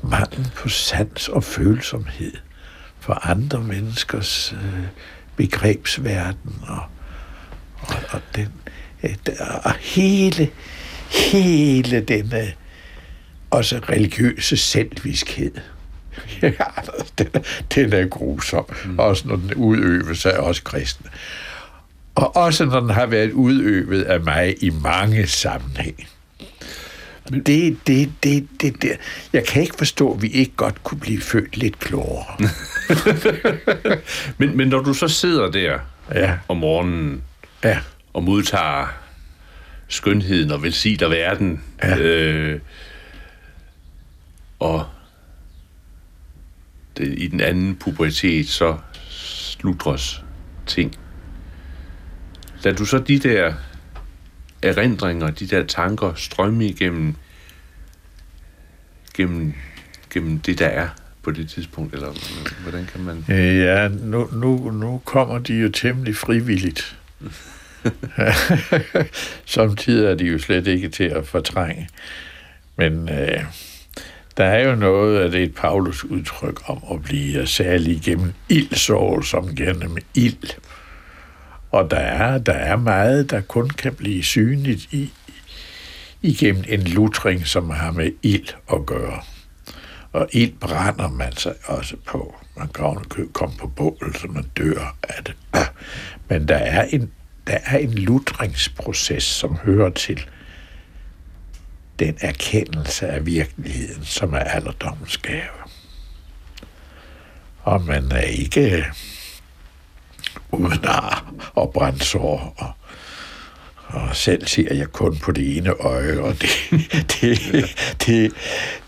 [0.03, 2.33] mangel på sans og følsomhed
[3.01, 4.85] for andre menneskers øh,
[5.37, 6.83] begrebsverden og,
[7.81, 8.49] og, og den
[9.03, 9.17] øh,
[9.65, 10.51] og hele
[11.13, 12.53] hele denne
[13.53, 15.53] også religiøse selvviskhed.
[16.43, 16.51] Ja,
[17.19, 17.27] den,
[17.75, 18.65] den er grusom.
[18.85, 18.99] Mm.
[18.99, 21.11] Også når den udøves af os kristne.
[22.15, 26.07] Og også når den har været udøvet af mig i mange sammenhænge.
[27.29, 27.47] Det,
[27.87, 28.91] det, det, det, det.
[29.33, 32.25] Jeg kan ikke forstå, at vi ikke godt kunne blive født lidt klogere.
[34.39, 35.79] men, men når du så sidder der
[36.15, 36.35] ja.
[36.49, 37.23] om morgenen
[37.65, 37.79] ja.
[38.15, 38.95] og modtager
[39.89, 41.99] skønheden og velsigner verden, ja.
[41.99, 42.61] øh,
[44.63, 44.87] og
[46.97, 50.25] det, i den anden pubertet, så slutres
[50.67, 50.97] ting.
[52.63, 53.55] Lad du så de der
[54.63, 57.15] erindringer, de der tanker strømme igennem
[59.15, 59.55] gennem,
[60.11, 60.89] gennem det, der er
[61.23, 62.13] på det tidspunkt, eller
[62.63, 63.25] hvordan kan man...
[63.29, 66.99] Ja, nu, nu, nu kommer de jo temmelig frivilligt.
[69.47, 71.89] Samtidig er de jo slet ikke til at fortrænge.
[72.77, 73.45] Men øh,
[74.37, 79.21] der er jo noget af det et Paulus udtryk om at blive særlig gennem ildsår
[79.21, 80.59] som gennem ild.
[81.71, 85.13] Og der er, der er meget, der kun kan blive synligt i,
[86.23, 89.21] igennem en lutring, som har med ild at gøre.
[90.13, 92.35] Og ild brænder man sig også på.
[92.57, 95.35] Man kan komme på bål, så man dør af det.
[96.29, 97.11] Men der er en,
[97.47, 100.27] der er en lutringsproces, som hører til
[102.07, 105.59] den erkendelse af virkeligheden, som er alderdommens gave.
[107.63, 108.85] Og man er ikke
[110.51, 112.73] uden ar og brændsår og
[113.93, 116.51] og selv ser jeg kun på det ene øje, og det,
[117.21, 117.41] det,
[118.07, 118.33] det,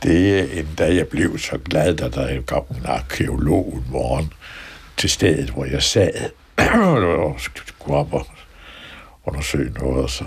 [0.02, 4.32] det er endda jeg blev så glad, da der kom en arkeolog en morgen
[4.96, 6.30] til stedet, hvor jeg sad,
[7.24, 8.26] og skulle op og
[9.24, 10.24] undersøge noget, og så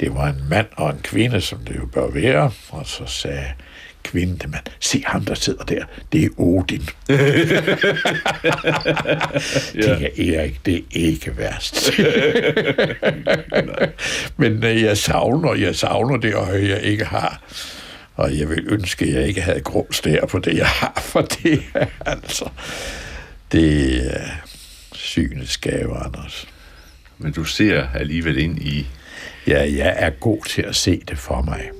[0.00, 3.46] det var en mand og en kvinde, som det jo bør være, og så sagde
[4.02, 6.88] kvinden mand, se ham, der sidder der, det er Odin.
[7.08, 7.16] ja.
[9.74, 11.90] Det er Erik, det er ikke værst.
[14.36, 17.42] Men øh, jeg savner, jeg savner det øje, jeg ikke har.
[18.16, 21.20] Og jeg vil ønske, at jeg ikke havde grå stær på det, jeg har, for
[21.20, 22.48] det er altså,
[23.52, 24.26] det er
[24.92, 26.48] synets gave, Anders.
[27.18, 28.86] Men du ser alligevel ind i...
[29.46, 31.70] Ja, jeg er god til at se det for mig.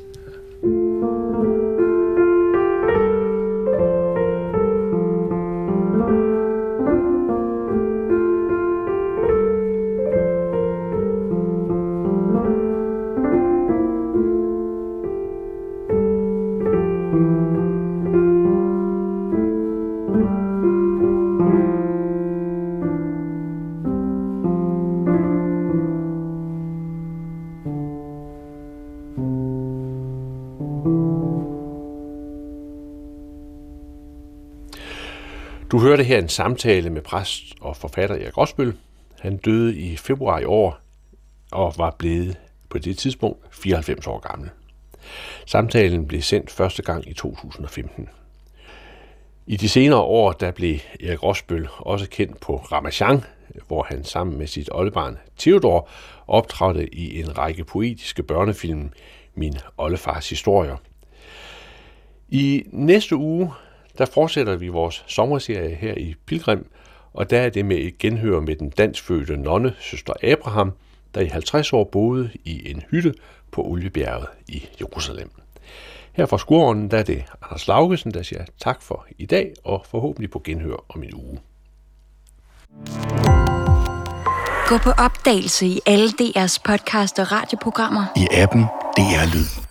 [35.97, 38.75] Hørte her en samtale med præst og forfatter Erik Rosbøl.
[39.21, 40.79] Han døde i februar i år
[41.53, 42.37] og var blevet
[42.69, 44.51] på det tidspunkt 94 år gammel.
[45.47, 48.09] Samtalen blev sendt første gang i 2015.
[49.47, 53.25] I de senere år der blev Erik Rosbøl også kendt på Ramachan,
[53.67, 55.89] hvor han sammen med sit oldebarn Theodor
[56.27, 58.91] optrådte i en række poetiske børnefilm
[59.35, 60.77] Min oldefars historier.
[62.29, 63.53] I næste uge
[63.99, 66.71] der fortsætter vi vores sommerserie her i Pilgrim,
[67.13, 70.73] og der er det med et genhør med den danskfødte nonne, søster Abraham,
[71.15, 73.15] der i 50 år boede i en hytte
[73.51, 75.31] på Oliebjerget i Jerusalem.
[76.13, 79.87] Her fra Skuren, der er det Anders Laugesen, der siger tak for i dag, og
[79.91, 81.39] forhåbentlig på genhør om en uge.
[84.69, 88.05] Gå på opdagelse i alle DR's podcast og radioprogrammer.
[88.17, 88.63] I appen
[88.97, 89.66] DR Lyd.